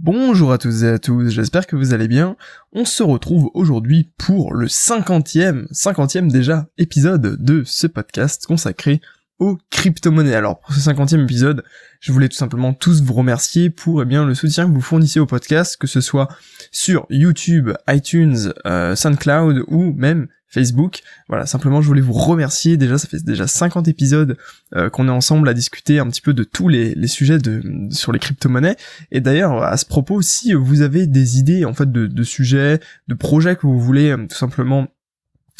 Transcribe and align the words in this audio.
Bonjour 0.00 0.52
à 0.52 0.58
tous 0.58 0.84
et 0.84 0.90
à 0.90 1.00
tous, 1.00 1.28
j'espère 1.30 1.66
que 1.66 1.74
vous 1.74 1.92
allez 1.92 2.06
bien. 2.06 2.36
On 2.72 2.84
se 2.84 3.02
retrouve 3.02 3.50
aujourd'hui 3.52 4.12
pour 4.16 4.54
le 4.54 4.68
cinquantième, 4.68 5.66
cinquantième 5.72 6.30
déjà 6.30 6.68
épisode 6.78 7.42
de 7.42 7.64
ce 7.64 7.88
podcast 7.88 8.46
consacré 8.46 9.00
aux 9.38 9.58
crypto-monnaies. 9.70 10.34
Alors 10.34 10.60
pour 10.60 10.72
ce 10.72 10.80
cinquantième 10.80 11.22
épisode, 11.22 11.64
je 12.00 12.12
voulais 12.12 12.28
tout 12.28 12.36
simplement 12.36 12.72
tous 12.72 13.02
vous 13.02 13.14
remercier 13.14 13.70
pour 13.70 14.02
eh 14.02 14.04
bien 14.04 14.24
le 14.24 14.34
soutien 14.34 14.68
que 14.68 14.74
vous 14.74 14.80
fournissez 14.80 15.20
au 15.20 15.26
podcast, 15.26 15.76
que 15.76 15.86
ce 15.86 16.00
soit 16.00 16.28
sur 16.70 17.06
YouTube, 17.10 17.70
iTunes, 17.88 18.52
euh, 18.66 18.94
SoundCloud 18.94 19.64
ou 19.68 19.92
même 19.92 20.28
Facebook. 20.48 21.00
Voilà, 21.28 21.46
simplement 21.46 21.82
je 21.82 21.86
voulais 21.86 22.00
vous 22.00 22.12
remercier. 22.12 22.76
Déjà, 22.76 22.98
ça 22.98 23.06
fait 23.06 23.22
déjà 23.22 23.46
50 23.46 23.86
épisodes 23.88 24.36
euh, 24.74 24.90
qu'on 24.90 25.08
est 25.08 25.12
ensemble 25.12 25.48
à 25.48 25.54
discuter 25.54 25.98
un 25.98 26.08
petit 26.08 26.22
peu 26.22 26.32
de 26.32 26.44
tous 26.44 26.68
les, 26.68 27.06
sujets 27.06 27.38
de, 27.38 27.62
sur 27.90 28.12
les 28.12 28.18
crypto-monnaies. 28.18 28.76
Et 29.12 29.20
d'ailleurs, 29.20 29.62
à 29.62 29.76
ce 29.76 29.84
propos, 29.84 30.22
si 30.22 30.54
vous 30.54 30.80
avez 30.80 31.06
des 31.06 31.38
idées 31.38 31.64
en 31.64 31.74
fait 31.74 31.90
de, 31.90 32.22
sujets, 32.22 32.80
de 33.08 33.14
projets 33.14 33.56
que 33.56 33.66
vous 33.66 33.78
voulez 33.78 34.10
euh, 34.10 34.26
tout 34.26 34.36
simplement 34.36 34.88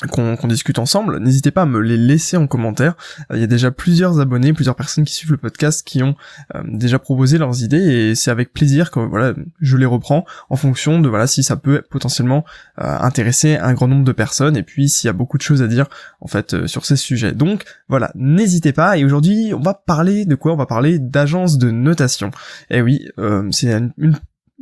qu'on 0.07 0.47
discute 0.47 0.79
ensemble, 0.79 1.19
n'hésitez 1.19 1.51
pas 1.51 1.63
à 1.63 1.67
me 1.67 1.81
les 1.81 1.97
laisser 1.97 2.37
en 2.37 2.47
commentaire. 2.47 2.95
Euh, 3.33 3.37
il 3.37 3.41
y 3.41 3.45
a 3.45 3.49
déjà 3.49 3.73
plusieurs 3.73 4.21
abonnés, 4.21 4.53
plusieurs 4.53 4.77
personnes 4.77 5.05
qui 5.05 5.13
suivent 5.13 5.33
le 5.33 5.39
podcast 5.39 5.85
qui 5.85 6.05
ont 6.05 6.15
euh, 6.55 6.63
déjà 6.65 7.01
proposé 7.01 7.37
leurs 7.37 7.65
idées 7.65 7.79
et 7.79 8.15
c'est 8.15 8.31
avec 8.31 8.53
plaisir 8.53 8.93
que 8.93 9.01
voilà, 9.01 9.35
je 9.61 9.77
les 9.77 9.87
reprends 9.87 10.25
en 10.51 10.57
fonction 10.57 11.01
de 11.01 11.09
voilà 11.09 11.27
si 11.27 11.43
ça 11.43 11.57
peut 11.57 11.83
potentiellement 11.91 12.45
euh, 12.81 12.97
intéresser 13.01 13.57
un 13.57 13.75
grand 13.75 13.89
nombre 13.89 14.05
de 14.05 14.13
personnes 14.13 14.57
et 14.57 14.63
puis 14.63 14.89
s'il 14.89 15.09
y 15.09 15.11
a 15.11 15.13
beaucoup 15.13 15.37
de 15.37 15.43
choses 15.43 15.63
à 15.63 15.67
dire 15.67 15.87
en 16.21 16.29
fait 16.29 16.69
sur 16.69 16.87
ces 16.87 16.97
sujets. 16.97 17.33
Donc 17.33 17.65
voilà, 17.89 18.13
n'hésitez 18.15 18.73
pas 18.73 18.99
et 18.99 19.05
aujourd'hui, 19.05 19.53
on 19.53 19.61
va 19.61 19.75
parler 19.75 20.27
de 20.27 20.37
quoi? 20.37 20.53
On 20.53 20.57
va 20.57 20.67
parler 20.67 21.01
d'agence 21.01 21.59
de 21.59 21.73
notation. 21.73 22.31
Et 22.71 22.79
eh 22.79 22.83
oui, 22.83 23.09
c'est 23.51 23.73
une, 23.73 23.93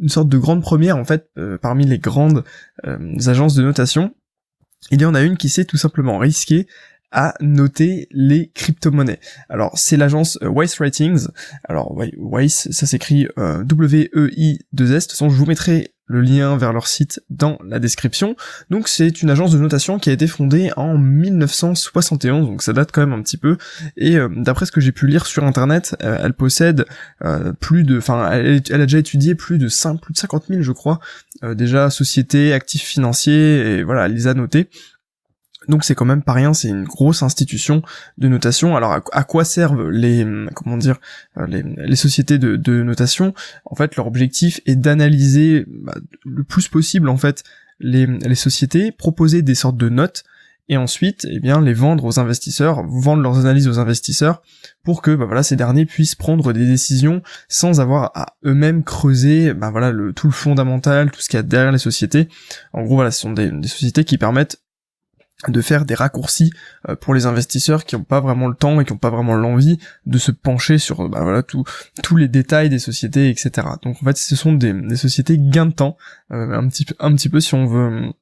une 0.00 0.08
sorte 0.08 0.30
de 0.30 0.38
grande 0.38 0.62
première 0.62 0.96
en 0.96 1.04
fait 1.04 1.28
parmi 1.60 1.84
les 1.84 1.98
grandes 1.98 2.42
agences 3.26 3.54
de 3.54 3.62
notation 3.62 4.14
il 4.90 5.00
y 5.00 5.04
en 5.04 5.14
a 5.14 5.22
une 5.22 5.36
qui 5.36 5.48
s'est 5.48 5.64
tout 5.64 5.76
simplement 5.76 6.18
risquée 6.18 6.66
à 7.12 7.34
noter 7.40 8.08
les 8.10 8.50
crypto-monnaies. 8.54 9.20
Alors 9.48 9.78
c'est 9.78 9.96
l'agence 9.96 10.38
euh, 10.42 10.50
Weiss 10.50 10.78
Ratings. 10.78 11.28
Alors 11.64 11.96
Weiss, 12.18 12.68
ça 12.70 12.86
s'écrit 12.86 13.28
euh, 13.38 13.64
W-E-I-2-S. 13.64 14.64
De 14.72 14.98
toute 15.00 15.10
façon, 15.12 15.30
je 15.30 15.36
vous 15.36 15.46
mettrai 15.46 15.94
le 16.06 16.20
lien 16.20 16.56
vers 16.56 16.72
leur 16.72 16.86
site 16.86 17.20
dans 17.30 17.58
la 17.66 17.78
description. 17.78 18.36
Donc 18.70 18.88
c'est 18.88 19.22
une 19.22 19.30
agence 19.30 19.52
de 19.52 19.58
notation 19.58 19.98
qui 19.98 20.10
a 20.10 20.12
été 20.12 20.26
fondée 20.26 20.70
en 20.76 20.98
1971, 20.98 22.46
donc 22.46 22.62
ça 22.62 22.72
date 22.72 22.90
quand 22.92 23.00
même 23.00 23.18
un 23.18 23.22
petit 23.22 23.36
peu. 23.36 23.56
Et 23.96 24.16
euh, 24.16 24.28
d'après 24.34 24.66
ce 24.66 24.72
que 24.72 24.80
j'ai 24.80 24.92
pu 24.92 25.06
lire 25.06 25.26
sur 25.26 25.44
internet, 25.44 25.96
elle 26.00 26.34
possède 26.34 26.84
plus 27.60 27.84
de, 27.84 27.98
enfin, 27.98 28.30
elle, 28.32 28.62
a 28.70 28.86
déjà 28.86 28.98
étudié 28.98 29.34
plus 29.34 29.58
de 29.58 29.68
5, 29.68 30.00
plus 30.00 30.12
de 30.12 30.18
50 30.18 30.44
000, 30.48 30.62
je 30.62 30.72
crois, 30.72 31.00
déjà 31.42 31.90
sociétés, 31.90 32.52
actifs 32.52 32.82
financiers, 32.82 33.78
et 33.78 33.82
voilà, 33.82 34.06
elle 34.06 34.14
les 34.14 34.26
a 34.26 34.34
notés. 34.34 34.68
Donc 35.68 35.84
c'est 35.84 35.94
quand 35.94 36.04
même 36.04 36.22
pas 36.22 36.32
rien, 36.32 36.54
c'est 36.54 36.68
une 36.68 36.84
grosse 36.84 37.22
institution 37.22 37.82
de 38.18 38.28
notation. 38.28 38.76
Alors 38.76 39.00
à, 39.12 39.24
quoi 39.24 39.44
servent 39.44 39.88
les 39.88 40.26
comment 40.54 40.76
dire 40.76 40.98
euh, 41.38 41.46
les, 41.46 41.96
sociétés 41.96 42.38
de, 42.38 42.82
notation? 42.82 43.34
En 43.64 43.74
fait, 43.74 43.96
leur 43.96 44.06
objectif 44.06 44.60
est 44.66 44.76
d'analyser 44.76 45.64
bah, 45.68 45.94
le 46.24 46.44
plus 46.44 46.68
possible 46.68 47.08
en 47.08 47.16
fait 47.16 47.42
les, 47.80 48.06
les 48.06 48.34
sociétés, 48.34 48.92
proposer 48.92 49.42
des 49.42 49.54
sortes 49.54 49.76
de 49.76 49.88
notes 49.88 50.24
et 50.68 50.76
ensuite 50.76 51.26
eh 51.30 51.38
bien 51.38 51.60
les 51.60 51.72
vendre 51.72 52.04
aux 52.04 52.18
investisseurs, 52.18 52.84
vendre 52.86 53.22
leurs 53.22 53.38
analyses 53.38 53.68
aux 53.68 53.78
investisseurs 53.78 54.42
pour 54.82 55.02
que 55.02 55.14
bah, 55.14 55.24
voilà 55.24 55.42
ces 55.42 55.56
derniers 55.56 55.86
puissent 55.86 56.14
prendre 56.14 56.52
des 56.52 56.66
décisions 56.66 57.22
sans 57.48 57.80
avoir 57.80 58.10
à 58.14 58.34
eux-mêmes 58.44 58.82
creuser 58.82 59.54
bah, 59.54 59.70
voilà 59.70 59.92
le 59.92 60.12
tout 60.12 60.26
le 60.26 60.32
fondamental, 60.32 61.10
tout 61.10 61.20
ce 61.20 61.28
qu'il 61.28 61.36
y 61.36 61.40
a 61.40 61.42
derrière 61.42 61.72
les 61.72 61.78
sociétés. 61.78 62.28
En 62.72 62.82
gros 62.82 62.96
voilà, 62.96 63.10
ce 63.10 63.20
sont 63.20 63.32
des 63.32 63.50
sociétés 63.68 64.04
qui 64.04 64.18
permettent 64.18 64.60
de 65.48 65.60
faire 65.60 65.84
des 65.84 65.94
raccourcis 65.94 66.50
euh, 66.88 66.96
pour 66.96 67.14
les 67.14 67.26
investisseurs 67.26 67.84
qui 67.84 67.94
n'ont 67.94 68.04
pas 68.04 68.20
vraiment 68.20 68.48
le 68.48 68.54
temps 68.54 68.80
et 68.80 68.84
qui 68.84 68.92
n'ont 68.92 68.98
pas 68.98 69.10
vraiment 69.10 69.34
l'envie 69.34 69.78
de 70.06 70.18
se 70.18 70.30
pencher 70.30 70.78
sur 70.78 71.08
bah 71.08 71.20
voilà 71.22 71.42
tous 71.42 71.64
tous 72.02 72.16
les 72.16 72.28
détails 72.28 72.70
des 72.70 72.78
sociétés 72.78 73.28
etc 73.28 73.68
donc 73.82 73.96
en 74.00 74.04
fait 74.06 74.16
ce 74.16 74.34
sont 74.34 74.54
des, 74.54 74.72
des 74.72 74.96
sociétés 74.96 75.38
gain 75.38 75.66
de 75.66 75.72
temps 75.72 75.96
euh, 76.32 76.52
un 76.52 76.66
petit 76.68 76.86
un 77.00 77.14
petit 77.14 77.28
peu 77.28 77.40
si 77.40 77.54
on 77.54 77.66
veut 77.66 78.12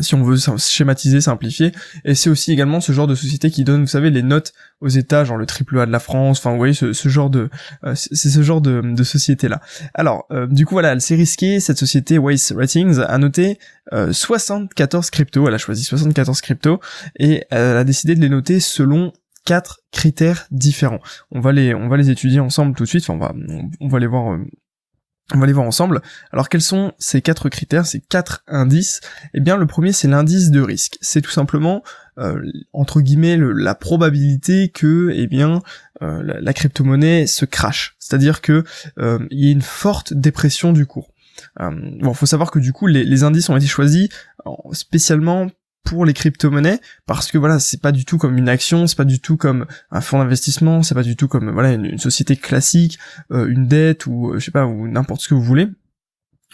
si 0.00 0.14
on 0.14 0.22
veut 0.22 0.38
schématiser, 0.58 1.20
simplifier. 1.20 1.72
Et 2.04 2.14
c'est 2.14 2.30
aussi 2.30 2.52
également 2.52 2.80
ce 2.80 2.92
genre 2.92 3.06
de 3.06 3.14
société 3.14 3.50
qui 3.50 3.64
donne, 3.64 3.82
vous 3.82 3.86
savez, 3.86 4.10
les 4.10 4.22
notes 4.22 4.52
aux 4.80 4.88
États, 4.88 5.24
genre 5.24 5.36
le 5.36 5.44
triple 5.44 5.78
A 5.78 5.86
de 5.86 5.90
la 5.90 5.98
France. 5.98 6.38
Enfin, 6.38 6.50
vous 6.50 6.56
voyez, 6.56 6.72
ce, 6.72 7.08
genre 7.08 7.28
de, 7.28 7.50
euh, 7.84 7.94
c'est 7.94 8.30
ce 8.30 8.42
genre 8.42 8.60
de, 8.60 8.80
de 8.80 9.04
société 9.04 9.48
là. 9.48 9.60
Alors, 9.94 10.26
euh, 10.30 10.46
du 10.46 10.64
coup, 10.64 10.74
voilà, 10.74 10.92
elle 10.92 11.00
s'est 11.00 11.14
risquée. 11.14 11.60
Cette 11.60 11.78
société 11.78 12.18
Waste 12.18 12.54
Ratings 12.56 13.00
a 13.00 13.18
noté 13.18 13.58
74 13.90 15.06
euh, 15.06 15.10
cryptos. 15.10 15.46
Elle 15.46 15.54
a 15.54 15.58
choisi 15.58 15.84
74 15.84 16.40
cryptos 16.40 16.80
et 17.18 17.44
elle 17.50 17.76
a 17.76 17.84
décidé 17.84 18.14
de 18.14 18.20
les 18.20 18.30
noter 18.30 18.60
selon 18.60 19.12
quatre 19.44 19.80
critères 19.90 20.46
différents. 20.50 21.00
On 21.32 21.40
va 21.40 21.52
les, 21.52 21.74
on 21.74 21.88
va 21.88 21.96
les 21.96 22.08
étudier 22.08 22.40
ensemble 22.40 22.74
tout 22.74 22.84
de 22.84 22.88
suite. 22.88 23.04
Enfin, 23.08 23.14
on 23.14 23.18
va, 23.18 23.34
on 23.80 23.88
va 23.88 23.98
les 23.98 24.06
voir 24.06 24.38
on 25.34 25.38
va 25.38 25.46
les 25.46 25.52
voir 25.52 25.66
ensemble. 25.66 26.02
Alors 26.32 26.48
quels 26.48 26.62
sont 26.62 26.92
ces 26.98 27.22
quatre 27.22 27.48
critères, 27.48 27.86
ces 27.86 28.00
quatre 28.00 28.42
indices? 28.46 29.00
Eh 29.34 29.40
bien 29.40 29.56
le 29.56 29.66
premier 29.66 29.92
c'est 29.92 30.08
l'indice 30.08 30.50
de 30.50 30.60
risque. 30.60 30.98
C'est 31.00 31.22
tout 31.22 31.30
simplement 31.30 31.82
euh, 32.18 32.42
entre 32.72 33.00
guillemets 33.00 33.38
la 33.38 33.74
probabilité 33.74 34.68
que 34.68 35.10
eh 35.14 35.26
bien 35.26 35.62
euh, 36.02 36.22
la, 36.22 36.52
crypto-monnaie 36.52 37.26
se 37.26 37.44
crache. 37.44 37.96
C'est-à-dire 37.98 38.40
que 38.40 38.64
euh, 38.98 39.18
il 39.30 39.44
y 39.44 39.48
a 39.48 39.52
une 39.52 39.62
forte 39.62 40.12
dépression 40.12 40.72
du 40.72 40.86
cours. 40.86 41.10
bon, 41.58 42.12
faut 42.12 42.26
savoir 42.26 42.50
que 42.50 42.58
du 42.58 42.72
coup 42.72 42.86
les, 42.86 43.04
les 43.04 43.24
indices 43.24 43.48
ont 43.48 43.56
été 43.56 43.66
choisis 43.66 44.08
spécialement 44.72 45.48
pour 45.84 46.04
les 46.04 46.12
crypto-monnaies 46.12 46.80
parce 47.06 47.30
que 47.30 47.38
voilà 47.38 47.58
c'est 47.58 47.80
pas 47.80 47.92
du 47.92 48.04
tout 48.04 48.18
comme 48.18 48.38
une 48.38 48.48
action 48.48 48.86
c'est 48.86 48.96
pas 48.96 49.04
du 49.04 49.20
tout 49.20 49.36
comme 49.36 49.66
un 49.90 50.00
fonds 50.00 50.18
d'investissement 50.18 50.82
c'est 50.82 50.94
pas 50.94 51.02
du 51.02 51.16
tout 51.16 51.28
comme 51.28 51.50
voilà 51.50 51.72
une, 51.72 51.98
société 51.98 52.36
classique 52.36 52.98
euh, 53.32 53.46
une 53.46 53.66
dette 53.66 54.06
ou 54.06 54.30
euh, 54.30 54.38
je 54.38 54.44
sais 54.44 54.50
pas 54.50 54.66
ou 54.66 54.88
n'importe 54.88 55.22
ce 55.22 55.28
que 55.28 55.34
vous 55.34 55.42
voulez 55.42 55.68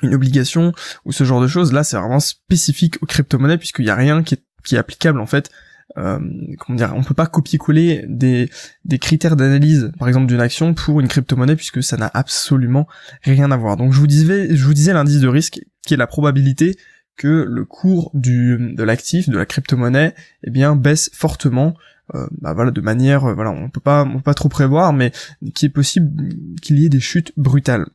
une 0.02 0.14
obligation 0.14 0.72
ou 1.04 1.12
ce 1.12 1.24
genre 1.24 1.40
de 1.40 1.48
choses 1.48 1.72
là 1.72 1.84
c'est 1.84 1.96
vraiment 1.96 2.20
spécifique 2.20 2.98
aux 3.02 3.06
crypto-monnaies 3.06 3.58
puisqu'il 3.58 3.84
y 3.84 3.90
a 3.90 3.94
rien 3.94 4.22
qui 4.22 4.34
est, 4.34 4.42
qui 4.64 4.76
est 4.76 4.78
applicable 4.78 5.20
en 5.20 5.26
fait 5.26 5.50
euh, 5.96 6.18
comment 6.58 6.76
dire, 6.76 6.92
on 6.94 7.02
peut 7.02 7.14
pas 7.14 7.26
copier-coller 7.26 8.04
des, 8.08 8.50
des 8.84 8.98
critères 8.98 9.36
d'analyse, 9.36 9.90
par 9.98 10.06
exemple 10.06 10.26
d'une 10.26 10.40
action 10.40 10.74
pour 10.74 11.00
une 11.00 11.08
crypto-monnaie 11.08 11.56
puisque 11.56 11.82
ça 11.82 11.96
n'a 11.96 12.10
absolument 12.12 12.86
rien 13.22 13.50
à 13.50 13.56
voir. 13.56 13.76
Donc 13.76 13.92
je 13.92 13.98
vous 13.98 14.06
disais, 14.06 14.54
je 14.54 14.64
vous 14.64 14.74
disais 14.74 14.92
l'indice 14.92 15.20
de 15.20 15.28
risque 15.28 15.60
qui 15.86 15.94
est 15.94 15.96
la 15.96 16.06
probabilité 16.06 16.76
que 17.18 17.44
le 17.46 17.64
cours 17.66 18.10
du 18.14 18.74
de 18.74 18.82
l'actif, 18.82 19.28
de 19.28 19.36
la 19.36 19.44
crypto-monnaie, 19.44 20.14
eh 20.44 20.50
bien 20.50 20.74
baisse 20.74 21.10
fortement, 21.12 21.74
euh, 22.14 22.26
bah 22.40 22.54
voilà, 22.54 22.70
de 22.70 22.80
manière, 22.80 23.26
euh, 23.26 23.34
voilà, 23.34 23.50
on 23.50 23.68
peut 23.68 23.80
pas, 23.80 24.04
on 24.04 24.14
peut 24.14 24.22
pas 24.22 24.34
trop 24.34 24.48
prévoir, 24.48 24.94
mais 24.94 25.12
qu'il 25.54 25.66
est 25.66 25.72
possible 25.72 26.28
qu'il 26.62 26.78
y 26.78 26.86
ait 26.86 26.88
des 26.88 27.00
chutes 27.00 27.32
brutales. 27.36 27.86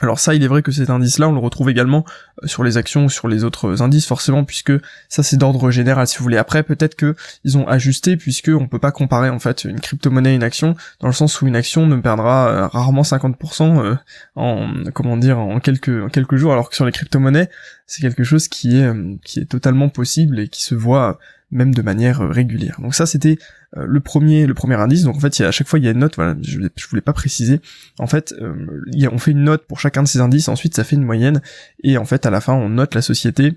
Alors 0.00 0.20
ça, 0.20 0.34
il 0.34 0.44
est 0.44 0.46
vrai 0.46 0.62
que 0.62 0.70
cet 0.70 0.90
indice-là, 0.90 1.28
on 1.28 1.32
le 1.32 1.40
retrouve 1.40 1.70
également 1.70 2.04
euh, 2.44 2.46
sur 2.46 2.62
les 2.62 2.76
actions 2.76 3.06
ou 3.06 3.10
sur 3.10 3.26
les 3.26 3.42
autres 3.42 3.82
indices, 3.82 4.06
forcément, 4.06 4.44
puisque 4.44 4.72
ça 5.08 5.24
c'est 5.24 5.36
d'ordre 5.36 5.70
général, 5.72 6.06
si 6.06 6.18
vous 6.18 6.22
voulez. 6.22 6.36
Après, 6.36 6.62
peut-être 6.62 6.94
que 6.94 7.16
ils 7.42 7.58
ont 7.58 7.66
ajusté, 7.66 8.16
puisque 8.16 8.48
on 8.48 8.68
peut 8.68 8.78
pas 8.78 8.92
comparer 8.92 9.28
en 9.28 9.40
fait 9.40 9.64
une 9.64 9.80
crypto-monnaie 9.80 10.30
à 10.30 10.34
une 10.34 10.44
action, 10.44 10.76
dans 11.00 11.08
le 11.08 11.12
sens 11.12 11.42
où 11.42 11.48
une 11.48 11.56
action 11.56 11.86
ne 11.86 11.96
perdra 11.96 12.48
euh, 12.48 12.66
rarement 12.68 13.02
50% 13.02 13.82
euh, 13.82 13.96
en 14.36 14.68
comment 14.94 15.16
dire 15.16 15.38
en 15.40 15.58
quelques 15.58 16.04
en 16.04 16.08
quelques 16.08 16.36
jours, 16.36 16.52
alors 16.52 16.70
que 16.70 16.76
sur 16.76 16.86
les 16.86 16.92
crypto-monnaies, 16.92 17.50
c'est 17.88 18.02
quelque 18.02 18.22
chose 18.22 18.46
qui 18.46 18.76
est 18.76 18.92
qui 19.24 19.40
est 19.40 19.46
totalement 19.46 19.88
possible 19.88 20.38
et 20.38 20.48
qui 20.48 20.62
se 20.62 20.74
voit 20.74 21.18
même 21.50 21.74
de 21.74 21.80
manière 21.80 22.20
régulière. 22.20 22.78
Donc 22.80 22.94
ça 22.94 23.06
c'était 23.06 23.38
euh, 23.76 23.86
le 23.88 24.00
premier 24.00 24.46
le 24.46 24.52
premier 24.52 24.74
indice. 24.74 25.02
Donc 25.02 25.16
en 25.16 25.20
fait, 25.20 25.38
il 25.38 25.42
y 25.42 25.44
à 25.46 25.50
chaque 25.50 25.66
fois 25.66 25.78
il 25.78 25.86
y 25.86 25.88
a 25.88 25.92
une 25.92 25.98
note. 25.98 26.14
Voilà, 26.16 26.36
je, 26.42 26.60
je 26.76 26.86
voulais 26.86 27.02
pas 27.02 27.14
préciser. 27.14 27.60
En 27.98 28.06
fait, 28.06 28.34
euh, 28.40 28.54
on 29.10 29.18
fait 29.18 29.30
une 29.30 29.42
note 29.42 29.66
pour 29.66 29.80
chacun 29.80 30.02
de 30.02 30.08
ces 30.08 30.20
indices. 30.20 30.48
Ensuite, 30.48 30.76
ça 30.76 30.84
fait 30.84 30.96
une 30.96 31.02
moyenne 31.02 31.40
et 31.82 31.96
en 31.96 32.04
fait 32.04 32.26
à 32.26 32.30
la 32.30 32.42
fin 32.42 32.52
on 32.52 32.68
note 32.68 32.94
la 32.94 33.02
société 33.02 33.54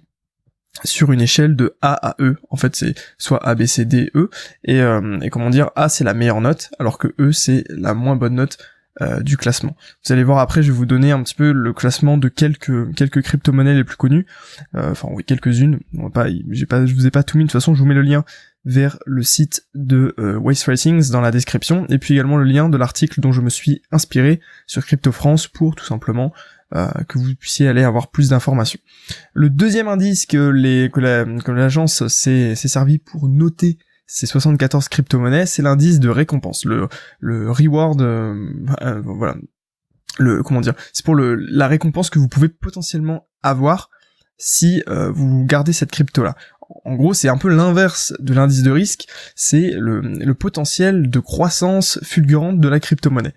sur 0.86 1.12
une 1.12 1.20
échelle 1.20 1.58
de 1.58 1.76
A 1.82 1.94
à 2.12 2.16
E. 2.20 2.38
En 2.50 2.56
fait, 2.56 2.74
c'est 2.78 2.96
soit 3.18 3.46
A, 3.46 3.56
B, 3.56 3.66
C, 3.66 3.84
D, 3.84 4.10
E. 4.16 4.30
Et, 4.64 4.80
euh, 4.80 5.20
et 5.20 5.30
comment 5.30 5.50
dire, 5.50 5.72
A 5.76 5.90
c'est 5.90 6.06
la 6.06 6.14
meilleure 6.14 6.40
note, 6.40 6.70
alors 6.80 6.98
que 6.98 7.14
E 7.20 7.34
c'est 7.34 7.66
la 7.68 7.94
moins 7.94 8.16
bonne 8.16 8.36
note 8.36 8.58
euh, 9.00 9.22
du 9.22 9.38
classement. 9.38 9.78
Vous 10.04 10.12
allez 10.12 10.24
voir 10.24 10.40
après, 10.40 10.62
je 10.62 10.70
vais 10.70 10.78
vous 10.78 10.86
donner 10.86 11.12
un 11.12 11.24
petit 11.24 11.34
peu 11.34 11.54
le 11.54 11.72
classement 11.72 12.18
de 12.18 12.28
quelques 12.28 12.94
quelques 12.94 13.22
crypto-monnaies 13.22 13.74
les 13.74 13.86
plus 13.86 13.96
connues. 13.96 14.26
Euh, 14.76 14.92
enfin 14.92 15.08
quelques-unes. 15.26 15.80
j'ai 16.50 16.68
je 16.70 16.94
vous 16.94 17.08
ai 17.08 17.12
pas 17.12 17.24
tout 17.24 17.38
mis. 17.38 17.46
De 17.46 17.48
toute 17.48 17.54
façon, 17.54 17.74
je 17.74 17.80
vous 17.80 17.86
mets 17.86 17.96
le 17.96 18.02
lien 18.02 18.26
vers 18.66 19.00
le 19.06 19.24
site 19.24 19.66
de 19.76 20.14
euh, 20.20 20.36
Waste 20.38 20.70
dans 21.10 21.22
la 21.22 21.32
description, 21.32 21.86
et 21.88 22.00
puis 22.00 22.16
également 22.16 22.36
le 22.36 22.44
lien 22.44 22.68
de 22.68 22.76
l'article 22.76 23.22
dont 23.22 23.32
je 23.32 23.40
me 23.40 23.50
suis 23.50 23.82
inspiré 23.94 24.42
sur 24.68 24.86
Crypto 24.86 25.14
France 25.14 25.48
pour 25.48 25.76
tout 25.76 25.86
simplement 25.86 26.34
que 27.10 27.18
vous 27.18 27.36
puissiez 27.36 27.68
aller 27.68 27.84
avoir 27.84 28.12
plus 28.12 28.30
d'informations. 28.30 28.80
Le 29.34 29.50
deuxième 29.50 29.90
indice 29.90 30.26
que 30.26 31.52
l'agence 31.52 32.08
s'est 32.08 32.56
servi 32.56 32.98
pour 32.98 33.28
noter 33.28 33.78
c'est 34.14 34.26
74 34.26 34.90
crypto-monnaies, 34.90 35.46
c'est 35.46 35.62
l'indice 35.62 36.02
de 36.02 36.10
récompense, 36.10 36.66
le, 36.66 36.90
le 37.22 37.50
reward, 37.50 38.02
euh, 38.02 38.36
euh, 38.82 39.02
voilà, 39.06 39.38
le 40.20 40.44
comment 40.44 40.60
dire, 40.60 40.74
c'est 40.92 41.06
pour 41.06 41.16
le 41.16 41.36
la 41.36 41.70
récompense 41.70 42.10
que 42.10 42.20
vous 42.20 42.28
pouvez 42.28 42.50
potentiellement 42.50 43.30
avoir 43.42 43.90
si 44.38 44.84
euh, 44.90 45.12
vous 45.12 45.46
gardez 45.46 45.72
cette 45.72 45.92
crypto 45.92 46.24
là. 46.24 46.36
En 46.84 46.96
gros, 46.96 47.14
c'est 47.14 47.30
un 47.30 47.38
peu 47.38 47.50
l'inverse 47.50 48.14
de 48.20 48.34
l'indice 48.34 48.64
de 48.64 48.72
risque, 48.72 49.08
c'est 49.36 49.72
le, 49.72 50.02
le, 50.02 50.34
potentiel 50.34 51.10
de 51.10 51.20
croissance 51.20 52.00
fulgurante 52.02 52.62
de 52.62 52.68
la 52.70 52.80
crypto-monnaie. 52.80 53.34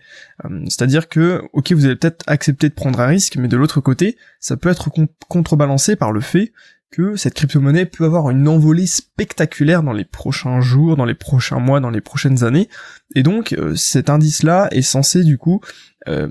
C'est-à-dire 0.67 1.09
que, 1.09 1.43
ok, 1.53 1.73
vous 1.73 1.85
allez 1.85 1.97
peut-être 1.97 2.23
accepter 2.29 2.69
de 2.69 2.75
prendre 2.75 3.01
un 3.01 3.07
risque, 3.07 3.37
mais 3.37 3.49
de 3.49 3.57
l'autre 3.57 3.81
côté, 3.81 4.17
ça 4.39 4.57
peut 4.57 4.69
être 4.69 4.89
contrebalancé 5.29 5.97
par 5.97 6.13
le 6.13 6.21
fait 6.21 6.53
que 6.95 7.17
cette 7.17 7.35
crypto-monnaie 7.35 7.87
peut 7.87 8.05
avoir 8.05 8.31
une 8.31 8.47
envolée 8.47 8.87
spectaculaire 8.87 9.83
dans 9.83 9.93
les 9.93 10.05
prochains 10.05 10.61
jours, 10.61 10.97
dans 10.97 11.05
les 11.05 11.15
prochains 11.15 11.59
mois, 11.59 11.81
dans 11.81 11.91
les 11.91 12.01
prochaines 12.01 12.45
années. 12.45 12.69
Et 13.17 13.25
donc, 13.25 13.53
euh, 13.53 13.75
cet 13.75 14.11
indice-là 14.11 14.69
est 14.71 14.83
censé, 14.83 15.25
du 15.25 15.37
coup, 15.37 15.61
euh, 16.07 16.29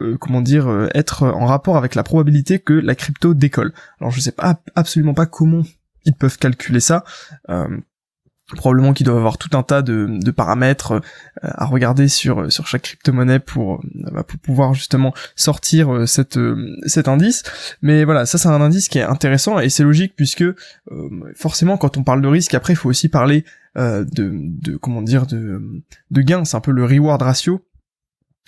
euh, 0.00 0.16
comment 0.16 0.40
dire, 0.40 0.88
être 0.94 1.24
en 1.24 1.46
rapport 1.46 1.76
avec 1.76 1.96
la 1.96 2.04
probabilité 2.04 2.60
que 2.60 2.74
la 2.74 2.94
crypto 2.94 3.34
décolle. 3.34 3.72
Alors 4.00 4.12
je 4.12 4.20
sais 4.20 4.30
pas 4.30 4.62
absolument 4.76 5.14
pas 5.14 5.26
comment 5.26 5.62
ils 6.04 6.14
peuvent 6.14 6.38
calculer 6.38 6.78
ça. 6.78 7.02
Probablement 8.56 8.92
qu'ils 8.92 9.04
doivent 9.04 9.18
avoir 9.18 9.38
tout 9.38 9.56
un 9.56 9.62
tas 9.62 9.82
de, 9.82 10.06
de 10.08 10.30
paramètres 10.30 11.00
à 11.42 11.66
regarder 11.66 12.08
sur 12.08 12.50
sur 12.50 12.66
chaque 12.66 12.82
crypto-monnaie 12.82 13.40
pour 13.40 13.82
bah, 13.94 14.22
pour 14.22 14.38
pouvoir 14.40 14.74
justement 14.74 15.12
sortir 15.36 16.08
cette 16.08 16.38
cet 16.86 17.08
indice. 17.08 17.42
Mais 17.82 18.04
voilà, 18.04 18.26
ça 18.26 18.38
c'est 18.38 18.48
un 18.48 18.60
indice 18.60 18.88
qui 18.88 18.98
est 18.98 19.02
intéressant 19.02 19.58
et 19.58 19.68
c'est 19.68 19.84
logique 19.84 20.14
puisque 20.16 20.44
forcément 21.34 21.76
quand 21.76 21.96
on 21.96 22.04
parle 22.04 22.22
de 22.22 22.28
risque, 22.28 22.54
après 22.54 22.72
il 22.72 22.76
faut 22.76 22.88
aussi 22.88 23.08
parler 23.08 23.44
de, 23.76 24.06
de 24.14 24.76
comment 24.76 25.02
dire 25.02 25.26
de 25.26 25.60
de 26.10 26.20
gains. 26.22 26.44
C'est 26.44 26.56
un 26.56 26.60
peu 26.60 26.72
le 26.72 26.84
reward 26.84 27.20
ratio 27.22 27.62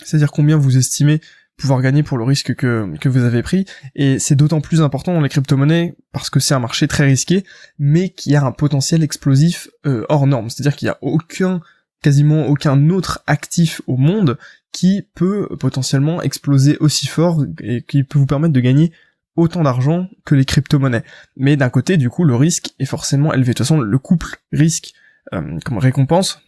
c'est-à-dire 0.04 0.30
combien 0.30 0.56
vous 0.56 0.76
estimez 0.76 1.20
pouvoir 1.60 1.82
gagner 1.82 2.02
pour 2.02 2.18
le 2.18 2.24
risque 2.24 2.54
que, 2.54 3.08
vous 3.08 3.22
avez 3.22 3.42
pris. 3.42 3.66
Et 3.94 4.18
c'est 4.18 4.34
d'autant 4.34 4.60
plus 4.60 4.82
important 4.82 5.12
dans 5.12 5.20
les 5.20 5.28
crypto-monnaies 5.28 5.94
parce 6.12 6.30
que 6.30 6.40
c'est 6.40 6.54
un 6.54 6.58
marché 6.58 6.88
très 6.88 7.04
risqué, 7.04 7.44
mais 7.78 8.08
qui 8.08 8.34
a 8.34 8.44
un 8.44 8.52
potentiel 8.52 9.02
explosif 9.02 9.68
euh, 9.86 10.04
hors 10.08 10.26
norme. 10.26 10.50
C'est-à-dire 10.50 10.74
qu'il 10.74 10.86
n'y 10.86 10.90
a 10.90 10.98
aucun, 11.02 11.60
quasiment 12.02 12.46
aucun 12.46 12.88
autre 12.90 13.22
actif 13.26 13.82
au 13.86 13.96
monde 13.96 14.38
qui 14.72 15.06
peut 15.14 15.48
potentiellement 15.58 16.22
exploser 16.22 16.76
aussi 16.78 17.06
fort 17.06 17.44
et 17.62 17.82
qui 17.82 18.04
peut 18.04 18.18
vous 18.18 18.26
permettre 18.26 18.54
de 18.54 18.60
gagner 18.60 18.92
autant 19.36 19.62
d'argent 19.62 20.08
que 20.24 20.34
les 20.34 20.44
crypto-monnaies. 20.44 21.04
Mais 21.36 21.56
d'un 21.56 21.70
côté, 21.70 21.96
du 21.96 22.10
coup, 22.10 22.24
le 22.24 22.36
risque 22.36 22.70
est 22.78 22.86
forcément 22.86 23.32
élevé. 23.32 23.48
De 23.48 23.52
toute 23.52 23.66
façon, 23.66 23.80
le 23.80 23.98
couple 23.98 24.38
risque 24.52 24.92
euh, 25.32 25.58
comme 25.64 25.78
récompense 25.78 26.40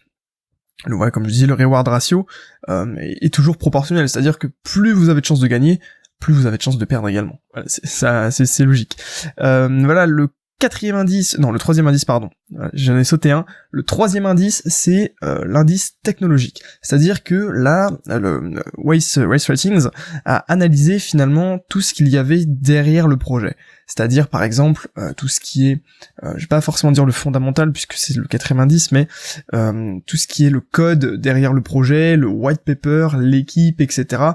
le 0.87 0.97
ouais, 0.97 1.11
comme 1.11 1.25
je 1.25 1.31
disais, 1.31 1.47
le 1.47 1.55
reward 1.55 1.87
ratio 1.87 2.27
euh, 2.69 2.95
est, 2.99 3.33
toujours 3.33 3.57
proportionnel, 3.57 4.09
c'est-à-dire 4.09 4.39
que 4.39 4.49
plus 4.63 4.93
vous 4.93 5.09
avez 5.09 5.21
de 5.21 5.27
chances 5.27 5.41
de 5.41 5.47
gagner, 5.47 5.81
plus 6.19 6.35
vous 6.35 6.47
avez 6.47 6.57
de 6.57 6.63
chances 6.63 6.79
de 6.79 6.85
perdre 6.85 7.09
également. 7.09 7.41
Voilà, 7.53 7.69
c'est, 7.69 7.87
ça, 7.87 8.31
c'est, 8.31 8.65
logique. 8.65 8.97
Euh, 9.41 9.69
voilà, 9.85 10.07
le 10.07 10.29
quatrième 10.63 10.95
indice, 10.95 11.37
non, 11.39 11.51
le 11.51 11.59
troisième 11.59 11.89
indice, 11.89 12.05
pardon, 12.05 12.31
j'en 12.73 12.97
ai 12.97 13.03
sauté 13.03 13.33
un. 13.33 13.45
Le 13.73 13.83
troisième 13.83 14.27
indice, 14.27 14.63
c'est 14.67 15.17
euh, 15.25 15.43
l'indice 15.45 15.97
technologique. 16.05 16.63
C'est-à-dire 16.83 17.25
que 17.25 17.35
là, 17.35 17.91
le 18.07 18.63
Race, 18.79 19.19
Race 19.19 19.49
Ratings 19.49 19.89
a 20.25 20.37
analysé 20.47 21.01
finalement 21.01 21.59
tout 21.69 21.81
ce 21.81 21.95
qu'il 21.95 22.07
y 22.07 22.17
avait 22.17 22.45
derrière 22.47 23.09
le 23.09 23.17
projet. 23.17 23.57
C'est-à-dire, 23.89 24.29
par 24.29 24.45
exemple, 24.45 24.87
euh, 24.99 25.13
tout 25.15 25.27
ce 25.27 25.41
qui 25.41 25.69
est, 25.69 25.83
euh, 26.23 26.35
je 26.37 26.43
vais 26.43 26.47
pas 26.47 26.61
forcément 26.61 26.93
dire 26.93 27.07
le 27.07 27.13
fondamental 27.13 27.73
puisque 27.73 27.95
c'est 27.95 28.15
le 28.15 28.29
quatrième 28.29 28.61
indice, 28.61 28.93
mais 28.93 29.09
tout 29.51 30.17
ce 30.17 30.29
qui 30.29 30.47
est 30.47 30.51
le 30.51 30.61
code 30.61 31.17
derrière 31.21 31.53
le 31.53 31.63
projet, 31.63 32.17
le 32.17 32.29
white 32.29 32.63
paper, 32.65 33.09
l'équipe, 33.19 33.81
etc 33.81 34.35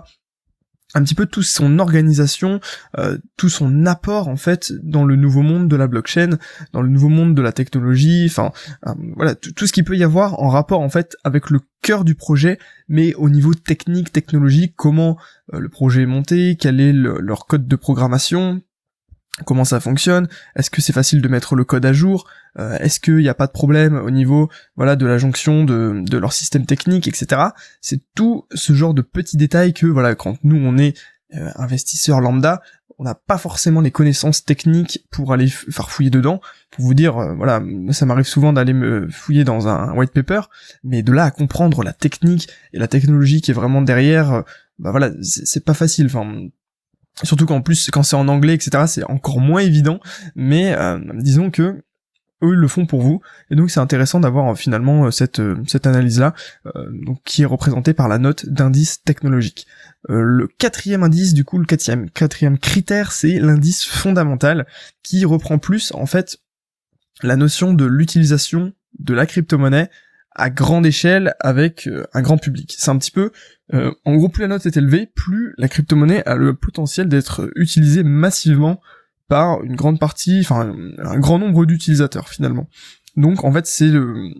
un 0.94 1.04
petit 1.04 1.16
peu 1.16 1.26
toute 1.26 1.44
son 1.44 1.80
organisation, 1.80 2.60
euh, 2.98 3.18
tout 3.36 3.50
son 3.50 3.86
apport 3.86 4.30
en 4.30 4.38
fait 4.38 4.74
dans 4.84 5.04
le 5.04 5.16
nouveau 5.16 5.42
monde 5.42 5.68
de 5.68 5.76
la 5.76 5.88
blockchain, 5.88 6.38
dans 6.74 6.82
le 6.82 6.90
nouveau 6.90 7.10
monde 7.10 7.36
de 7.36 7.42
la 7.42 7.52
technologie, 7.52 8.28
enfin 8.30 8.52
euh, 8.88 8.94
voilà 9.16 9.36
tout 9.36 9.68
ce 9.68 9.74
qu'il 9.74 9.84
peut 9.84 9.98
y 9.98 10.04
avoir 10.04 10.42
en 10.42 10.50
rapport 10.50 10.80
en 10.80 10.90
fait 10.90 11.18
avec 11.24 11.50
le 11.50 11.60
cœur 11.82 12.04
du 12.04 12.16
projet, 12.16 12.58
mais 12.88 13.14
au 13.16 13.30
niveau 13.30 13.54
technique, 13.54 14.12
technologique, 14.12 14.74
comment 14.76 15.18
euh, 15.54 15.60
le 15.60 15.70
projet 15.70 16.04
est 16.04 16.08
monté, 16.08 16.56
quel 16.60 16.80
est 16.80 16.94
leur 16.94 17.48
code 17.48 17.68
de 17.68 17.76
programmation, 17.76 18.62
comment 19.46 19.66
ça 19.66 19.80
fonctionne, 19.80 20.28
est-ce 20.56 20.70
que 20.70 20.82
c'est 20.82 20.94
facile 20.94 21.22
de 21.22 21.28
mettre 21.28 21.56
le 21.56 21.64
code 21.64 21.86
à 21.86 21.94
jour, 21.94 22.28
euh, 22.60 22.78
est-ce 22.80 23.00
qu'il 23.00 23.18
n'y 23.18 23.30
a 23.30 23.36
pas 23.36 23.48
de 23.48 23.52
problème 23.52 23.96
au 23.96 24.10
niveau 24.10 24.50
voilà 24.76 24.96
de 24.96 25.06
la 25.06 25.18
jonction 25.18 25.64
de, 25.64 26.02
de 26.04 26.18
leur 26.18 26.34
système 26.34 26.66
technique, 26.66 27.08
etc. 27.08 27.42
C'est 27.82 28.02
tout 28.16 28.46
ce 28.54 28.74
genre 28.74 28.94
de 28.94 29.02
petits 29.02 29.38
détails 29.38 29.74
que 29.74 29.86
voilà 29.86 30.16
quand 30.16 30.38
nous 30.44 30.58
on 30.58 30.78
est 30.78 30.98
euh, 31.36 31.52
investisseur 31.56 32.20
lambda, 32.20 32.62
on 33.00 33.04
n'a 33.04 33.14
pas 33.14 33.38
forcément 33.38 33.82
les 33.82 33.92
connaissances 33.92 34.44
techniques 34.44 35.06
pour 35.12 35.32
aller 35.34 35.48
faire 35.48 35.92
fouiller 35.92 36.10
dedans. 36.10 36.42
Pour 36.72 36.86
vous 36.86 36.96
dire, 36.96 37.18
euh, 37.18 37.36
voilà, 37.36 37.62
ça 37.92 38.08
m'arrive 38.08 38.26
souvent 38.26 38.54
d'aller 38.54 38.74
me 38.74 39.08
fouiller 39.10 39.44
dans 39.44 39.68
un 39.68 39.94
white 39.94 40.14
paper, 40.14 40.42
mais 40.84 41.04
de 41.04 41.12
là 41.12 41.26
à 41.26 41.32
comprendre 41.32 41.84
la 41.84 41.94
technique 41.94 42.50
et 42.74 42.80
la 42.80 42.88
technologie 42.88 43.42
qui 43.42 43.52
est 43.52 43.54
vraiment 43.54 43.84
derrière, 43.84 44.44
bah 44.80 44.90
voilà, 44.90 45.12
c'est 45.22 45.64
pas 45.64 45.76
facile. 45.76 46.08
Enfin, 46.08 46.48
Surtout 47.24 47.46
qu'en 47.46 47.62
plus, 47.62 47.90
quand 47.92 48.04
c'est 48.04 48.16
en 48.16 48.28
anglais, 48.28 48.54
etc., 48.54 48.84
c'est 48.88 49.04
encore 49.06 49.40
moins 49.40 49.62
évident. 49.62 50.00
Mais 50.36 50.74
euh, 50.78 51.00
disons 51.16 51.50
que 51.50 51.84
eux 52.44 52.54
ils 52.54 52.60
le 52.60 52.68
font 52.68 52.86
pour 52.86 53.02
vous 53.02 53.20
et 53.50 53.56
donc 53.56 53.72
c'est 53.72 53.80
intéressant 53.80 54.20
d'avoir 54.20 54.52
euh, 54.52 54.54
finalement 54.54 55.06
euh, 55.06 55.10
cette 55.10 55.42
cette 55.66 55.88
analyse 55.88 56.20
là 56.20 56.36
donc 56.92 57.18
qui 57.26 57.42
est 57.42 57.46
représentée 57.46 57.96
par 57.96 58.08
la 58.08 58.20
note 58.20 58.46
d'indice 58.46 59.02
technologique 59.02 59.66
le 60.08 60.48
quatrième 60.60 61.02
indice 61.02 61.34
du 61.34 61.44
coup 61.44 61.58
le 61.58 61.66
quatrième 61.66 62.12
quatrième 62.12 62.60
critère 62.60 63.12
c'est 63.12 63.40
l'indice 63.40 63.86
fondamental 63.86 64.68
qui 65.02 65.26
reprend 65.26 65.58
plus 65.58 65.92
en 65.96 66.06
fait 66.06 66.38
la 67.24 67.38
notion 67.38 67.74
de 67.74 67.86
l'utilisation 67.86 68.72
de 69.00 69.16
la 69.16 69.26
crypto-monnaie 69.26 69.90
à 70.38 70.50
grande 70.50 70.86
échelle 70.86 71.34
avec 71.40 71.88
euh, 71.88 72.06
un 72.14 72.22
grand 72.22 72.38
public. 72.38 72.76
C'est 72.78 72.90
un 72.90 72.98
petit 72.98 73.12
peu, 73.12 73.32
euh, 73.74 73.92
en 74.06 74.16
gros, 74.16 74.30
plus 74.30 74.42
la 74.42 74.48
note 74.48 74.66
est 74.66 74.78
élevée, 74.78 75.08
plus 75.08 75.54
la 75.58 75.68
crypto-monnaie 75.68 76.24
a 76.26 76.36
le 76.36 76.54
potentiel 76.54 77.10
d'être 77.10 77.52
utilisée 77.56 78.04
massivement 78.04 78.80
par 79.28 79.62
une 79.64 79.76
grande 79.76 80.00
partie, 80.00 80.40
enfin 80.42 80.74
un 81.00 81.20
grand 81.20 81.40
nombre 81.40 81.66
d'utilisateurs 81.66 82.30
finalement. 82.30 82.70
Donc 83.18 83.44
en 83.44 83.52
fait 83.52 83.66
c'est 83.66 83.90
le, 83.90 84.32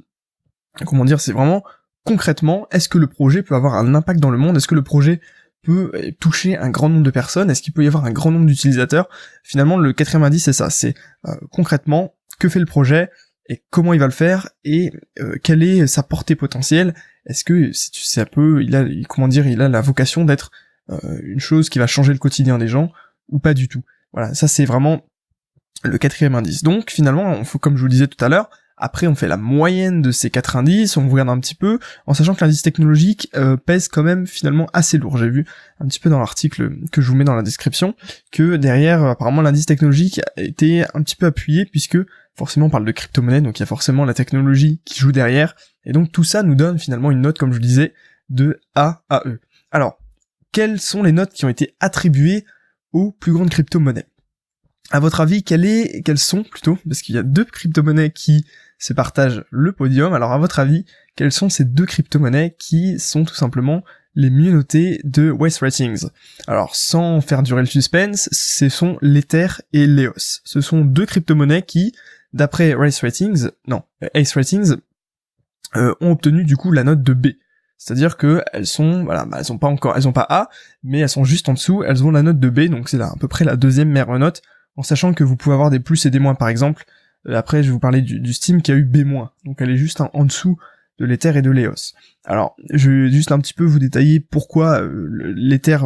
comment 0.86 1.04
dire, 1.04 1.20
c'est 1.20 1.34
vraiment 1.34 1.64
concrètement, 2.06 2.68
est-ce 2.72 2.88
que 2.88 2.98
le 2.98 3.08
projet 3.08 3.44
peut 3.44 3.56
avoir 3.56 3.74
un 3.76 3.94
impact 3.94 4.22
dans 4.22 4.32
le 4.32 4.38
monde? 4.38 4.56
Est-ce 4.56 4.68
que 4.68 4.76
le 4.76 4.84
projet 4.84 5.20
peut 5.62 5.92
toucher 6.22 6.56
un 6.56 6.70
grand 6.70 6.88
nombre 6.88 7.04
de 7.04 7.12
personnes? 7.12 7.52
Est-ce 7.52 7.62
qu'il 7.62 7.74
peut 7.74 7.84
y 7.84 7.88
avoir 7.88 8.06
un 8.06 8.12
grand 8.12 8.32
nombre 8.32 8.46
d'utilisateurs? 8.46 9.10
Finalement, 9.44 9.78
le 9.78 9.92
quatrième 9.92 10.24
indice, 10.24 10.46
c'est 10.46 10.54
ça. 10.54 10.70
C'est 10.70 10.96
euh, 11.28 11.36
concrètement, 11.52 12.16
que 12.40 12.48
fait 12.48 12.60
le 12.60 12.66
projet? 12.66 13.10
Et 13.48 13.64
comment 13.70 13.94
il 13.94 14.00
va 14.00 14.06
le 14.06 14.12
faire 14.12 14.50
et 14.64 14.92
euh, 15.20 15.38
quelle 15.42 15.64
est 15.64 15.88
sa 15.88 16.04
portée 16.04 16.36
potentielle 16.36 16.94
Est-ce 17.26 17.44
que 17.44 17.72
c'est 17.74 18.22
un 18.22 18.26
peu, 18.26 18.62
il 18.64 18.76
a, 18.76 18.86
comment 19.08 19.28
dire, 19.28 19.48
il 19.48 19.62
a 19.62 19.70
la 19.70 19.82
vocation 19.82 20.26
d'être 20.26 20.52
euh, 20.90 21.20
une 21.24 21.40
chose 21.40 21.70
qui 21.70 21.80
va 21.80 21.88
changer 21.88 22.14
le 22.14 22.20
quotidien 22.20 22.58
des 22.58 22.68
gens 22.68 22.92
ou 23.30 23.40
pas 23.40 23.54
du 23.54 23.68
tout 23.68 23.84
Voilà, 24.14 24.34
ça 24.34 24.48
c'est 24.48 24.66
vraiment 24.66 25.06
le 25.84 25.98
quatrième 25.98 26.36
indice. 26.36 26.64
Donc 26.64 26.92
finalement, 26.92 27.26
on 27.26 27.44
faut, 27.44 27.60
comme 27.60 27.76
je 27.76 27.82
vous 27.82 27.88
le 27.88 27.92
disais 27.92 28.08
tout 28.08 28.24
à 28.24 28.30
l'heure, 28.30 28.50
après 28.78 29.08
on 29.08 29.16
fait 29.16 29.28
la 29.28 29.38
moyenne 29.38 30.02
de 30.02 30.12
ces 30.12 30.30
quatre 30.30 30.56
indices, 30.56 30.98
on 30.98 31.10
regarde 31.10 31.30
un 31.30 31.40
petit 31.40 31.56
peu, 31.56 31.80
en 32.06 32.14
sachant 32.14 32.36
que 32.36 32.44
l'indice 32.44 32.62
technologique 32.62 33.30
euh, 33.36 33.58
pèse 33.58 33.88
quand 33.88 34.04
même 34.04 34.28
finalement 34.28 34.68
assez 34.74 34.98
lourd. 34.98 35.18
J'ai 35.18 35.30
vu 35.30 35.46
un 35.80 35.88
petit 35.88 36.00
peu 36.00 36.10
dans 36.10 36.20
l'article 36.20 36.78
que 36.92 37.02
je 37.02 37.10
vous 37.10 37.16
mets 37.16 37.24
dans 37.24 37.36
la 37.36 37.44
description 37.44 37.96
que 38.32 38.56
derrière 38.56 39.04
apparemment 39.04 39.42
l'indice 39.42 39.66
technologique 39.66 40.22
a 40.38 40.42
été 40.42 40.84
un 40.94 41.02
petit 41.02 41.16
peu 41.16 41.26
appuyé 41.26 41.66
puisque 41.66 41.98
forcément 42.38 42.68
on 42.68 42.70
parle 42.70 42.86
de 42.86 42.92
crypto-monnaie, 42.92 43.42
donc 43.42 43.60
il 43.60 43.62
y 43.62 43.64
a 43.64 43.68
forcément 43.68 44.06
la 44.06 44.14
technologie 44.14 44.82
qui 44.86 45.00
joue 45.00 45.12
derrière, 45.12 45.56
et 45.84 45.92
donc 45.92 46.12
tout 46.12 46.24
ça 46.24 46.44
nous 46.44 46.56
donne 46.56 46.80
finalement 46.80 47.12
une 47.12 47.22
note, 47.22 47.38
comme 47.38 47.52
je 47.52 47.58
le 47.58 47.64
disais, 47.64 47.94
de 48.30 48.60
A 48.76 49.04
à 49.10 49.24
E. 49.26 49.40
Alors, 49.72 50.00
quelles 50.52 50.80
sont 50.80 51.04
les 51.04 51.12
notes 51.12 51.34
qui 51.34 51.46
ont 51.46 51.50
été 51.50 51.76
attribuées 51.80 52.46
aux 52.94 53.12
plus 53.12 53.34
grandes 53.34 53.50
crypto-monnaies? 53.50 54.08
À 54.92 55.00
votre 55.00 55.20
avis, 55.20 55.44
quelles, 55.44 56.02
quelles 56.04 56.18
sont 56.18 56.44
plutôt, 56.44 56.78
parce 56.88 57.02
qu'il 57.02 57.16
y 57.16 57.18
a 57.18 57.24
deux 57.24 57.44
crypto-monnaies 57.44 58.12
qui 58.12 58.46
se 58.80 58.94
partagent 58.94 59.44
le 59.50 59.74
podium, 59.74 60.14
alors 60.14 60.32
à 60.32 60.38
votre 60.38 60.60
avis, 60.60 60.86
quelles 61.16 61.32
sont 61.32 61.50
ces 61.50 61.66
deux 61.66 61.86
crypto-monnaies 61.86 62.56
qui 62.58 63.00
sont 63.00 63.26
tout 63.26 63.36
simplement 63.36 63.84
les 64.14 64.30
mieux 64.30 64.52
notées 64.52 65.00
de 65.04 65.30
Waste 65.30 65.60
Ratings? 65.60 66.08
Alors, 66.48 66.76
sans 66.76 67.22
faire 67.22 67.44
durer 67.44 67.62
le 67.62 67.68
suspense, 67.68 68.30
ce 68.32 68.70
sont 68.70 68.98
l'Ether 69.02 69.48
et 69.74 69.88
l'EOS. 69.88 70.42
Ce 70.44 70.62
sont 70.62 70.86
deux 70.86 71.06
crypto-monnaies 71.06 71.64
qui, 71.64 71.94
d'après 72.34 72.74
Race 72.74 73.02
Ratings, 73.02 73.50
non, 73.68 73.84
Ace 74.14 74.34
Ratings, 74.34 74.76
euh, 75.76 75.94
ont 76.02 76.12
obtenu 76.12 76.44
du 76.44 76.56
coup 76.56 76.72
la 76.72 76.84
note 76.84 77.04
de 77.04 77.14
B. 77.14 77.28
C'est-à-dire 77.78 78.18
que 78.18 78.42
elles 78.54 78.66
sont, 78.66 79.04
voilà, 79.04 79.26
bah, 79.26 79.40
elles 79.40 79.60
pas 79.60 79.68
encore, 79.68 79.96
elles 79.96 80.08
ont 80.08 80.14
pas 80.14 80.26
A, 80.30 80.50
mais 80.84 81.00
elles 81.00 81.10
sont 81.10 81.24
juste 81.24 81.50
en 81.50 81.54
dessous, 81.54 81.84
elles 81.84 82.04
ont 82.04 82.12
la 82.12 82.24
note 82.24 82.40
de 82.40 82.50
B, 82.50 82.62
donc 82.70 82.90
c'est 82.90 83.00
à 83.00 83.14
peu 83.20 83.28
près 83.28 83.46
la 83.46 83.56
deuxième 83.56 83.90
meilleure 83.90 84.18
note, 84.18 84.42
en 84.78 84.84
sachant 84.84 85.14
que 85.14 85.24
vous 85.24 85.36
pouvez 85.36 85.54
avoir 85.54 85.70
des 85.70 85.80
plus 85.80 86.06
et 86.06 86.10
des 86.10 86.20
moins, 86.20 86.36
par 86.36 86.48
exemple. 86.48 86.86
Euh, 87.28 87.36
après, 87.36 87.64
je 87.64 87.68
vais 87.68 87.74
vous 87.74 87.80
parler 87.80 88.02
du, 88.02 88.34
Steam 88.34 88.62
qui 88.62 88.72
a 88.72 88.76
eu 88.76 88.84
B-, 88.84 89.04
donc 89.46 89.62
elle 89.62 89.70
est 89.70 89.78
juste 89.78 90.02
en, 90.02 90.26
dessous 90.26 90.58
de 91.00 91.06
l'Ether 91.06 91.38
et 91.38 91.42
de 91.42 91.52
l'EOS. 91.52 91.94
Alors, 92.26 92.56
je 92.72 92.90
vais 92.90 93.12
juste 93.12 93.32
un 93.32 93.40
petit 93.40 93.54
peu 93.54 93.66
vous 93.66 93.80
détailler 93.80 94.20
pourquoi 94.20 94.82
l'Ether 94.82 95.78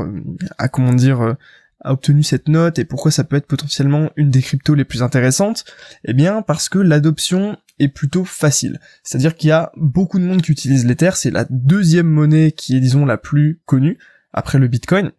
a 0.57 0.67
comment 0.69 0.93
dire 0.93 1.35
a 1.83 1.93
obtenu 1.93 2.23
cette 2.23 2.47
note 2.47 2.79
et 2.79 2.85
pourquoi 2.85 3.11
ça 3.11 3.23
peut 3.23 3.35
être 3.35 3.47
potentiellement 3.47 4.11
une 4.15 4.29
des 4.29 4.41
cryptos 4.41 4.75
les 4.75 4.85
plus 4.85 5.03
intéressantes? 5.03 5.65
Eh 6.05 6.13
bien 6.13 6.41
parce 6.41 6.69
que 6.69 6.79
l'adoption 6.79 7.57
est 7.79 7.87
plutôt 7.87 8.25
facile. 8.25 8.79
C'est-à-dire 9.03 9.35
qu'il 9.35 9.49
y 9.49 9.53
a 9.53 9.71
beaucoup 9.75 10.19
de 10.19 10.23
monde 10.23 10.41
qui 10.41 10.51
utilise 10.51 10.85
l'Ether, 10.85 11.11
c'est 11.15 11.31
la 11.31 11.45
deuxième 11.49 12.07
monnaie 12.07 12.51
qui 12.51 12.77
est 12.77 12.79
disons 12.79 13.05
la 13.05 13.17
plus 13.17 13.59
connue 13.65 13.97
après 14.33 14.59
le 14.59 14.67
Bitcoin. 14.67 15.11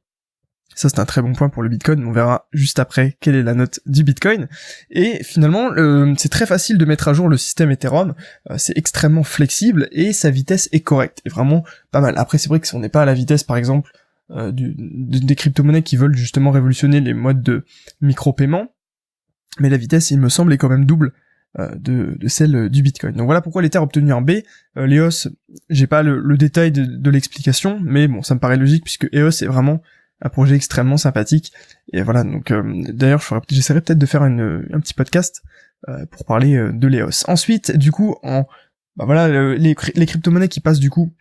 Ça 0.74 0.88
c'est 0.88 1.00
un 1.00 1.04
très 1.04 1.20
bon 1.20 1.34
point 1.34 1.50
pour 1.50 1.62
le 1.62 1.68
Bitcoin, 1.68 2.02
on 2.06 2.12
verra 2.12 2.48
juste 2.52 2.78
après 2.78 3.18
quelle 3.20 3.34
est 3.34 3.42
la 3.42 3.52
note 3.52 3.80
du 3.84 4.04
Bitcoin. 4.04 4.48
Et 4.90 5.22
finalement, 5.22 5.68
c'est 6.16 6.30
très 6.30 6.46
facile 6.46 6.78
de 6.78 6.84
mettre 6.86 7.08
à 7.08 7.12
jour 7.12 7.28
le 7.28 7.36
système 7.36 7.70
Ethereum, 7.70 8.14
euh, 8.50 8.54
c'est 8.56 8.78
extrêmement 8.78 9.22
flexible 9.22 9.88
et 9.92 10.14
sa 10.14 10.30
vitesse 10.30 10.70
est 10.72 10.80
correcte, 10.80 11.20
et 11.26 11.28
vraiment 11.28 11.62
pas 11.90 12.00
mal. 12.00 12.14
Après 12.16 12.38
c'est 12.38 12.48
vrai 12.48 12.58
que 12.58 12.66
si 12.66 12.74
on 12.74 12.80
n'est 12.80 12.88
pas 12.88 13.02
à 13.02 13.04
la 13.04 13.12
vitesse 13.12 13.44
par 13.44 13.58
exemple 13.58 13.92
euh, 14.34 14.50
des 14.54 15.34
crypto-monnaies 15.34 15.82
qui 15.82 15.96
veulent 15.96 16.16
justement 16.16 16.50
révolutionner 16.50 17.00
les 17.00 17.12
modes 17.12 17.42
de 17.42 17.64
micro-paiement, 18.00 18.74
mais 19.58 19.68
la 19.68 19.76
vitesse, 19.76 20.10
il 20.10 20.18
me 20.18 20.28
semble, 20.28 20.52
est 20.52 20.58
quand 20.58 20.70
même 20.70 20.86
double 20.86 21.12
euh, 21.58 21.74
de, 21.74 22.16
celle 22.28 22.70
du 22.70 22.82
Bitcoin. 22.82 23.14
Donc 23.14 23.26
voilà 23.26 23.42
pourquoi 23.42 23.60
l'Ether 23.60 23.78
a 23.78 23.82
obtenu 23.82 24.12
un 24.12 24.22
B. 24.22 24.30
Euh, 24.78 24.86
L'EOS, 24.86 25.28
j'ai 25.68 25.86
pas 25.86 26.02
le, 26.02 26.36
détail 26.38 26.72
de, 26.72 27.10
l'explication, 27.10 27.78
mais 27.82 28.08
bon, 28.08 28.22
ça 28.22 28.34
me 28.34 28.40
paraît 28.40 28.56
logique 28.56 28.84
puisque 28.84 29.08
EOS 29.12 29.42
est 29.42 29.46
vraiment 29.46 29.82
un 30.22 30.28
projet 30.30 30.56
extrêmement 30.56 30.96
sympathique. 30.96 31.52
Et 31.92 32.00
voilà, 32.02 32.24
donc 32.24 32.52
d'ailleurs, 32.92 33.22
j'essaierai 33.50 33.80
peut-être 33.82 33.98
de 33.98 34.06
faire 34.06 34.22
un 34.22 34.30
petit 34.80 34.94
podcast 34.94 35.42
pour 36.10 36.24
parler 36.24 36.54
de 36.72 36.86
l'EOS. 36.86 37.24
Ensuite, 37.26 37.76
du 37.76 37.90
coup, 37.90 38.14
en 38.22 38.46
bah 38.96 39.04
voilà, 39.04 39.56
les, 39.56 39.74
les 39.94 40.06
crypto-monnaies 40.06 40.48
qui 40.48 40.60
passent 40.60 40.78
du 40.78 40.90
coup 40.90 41.12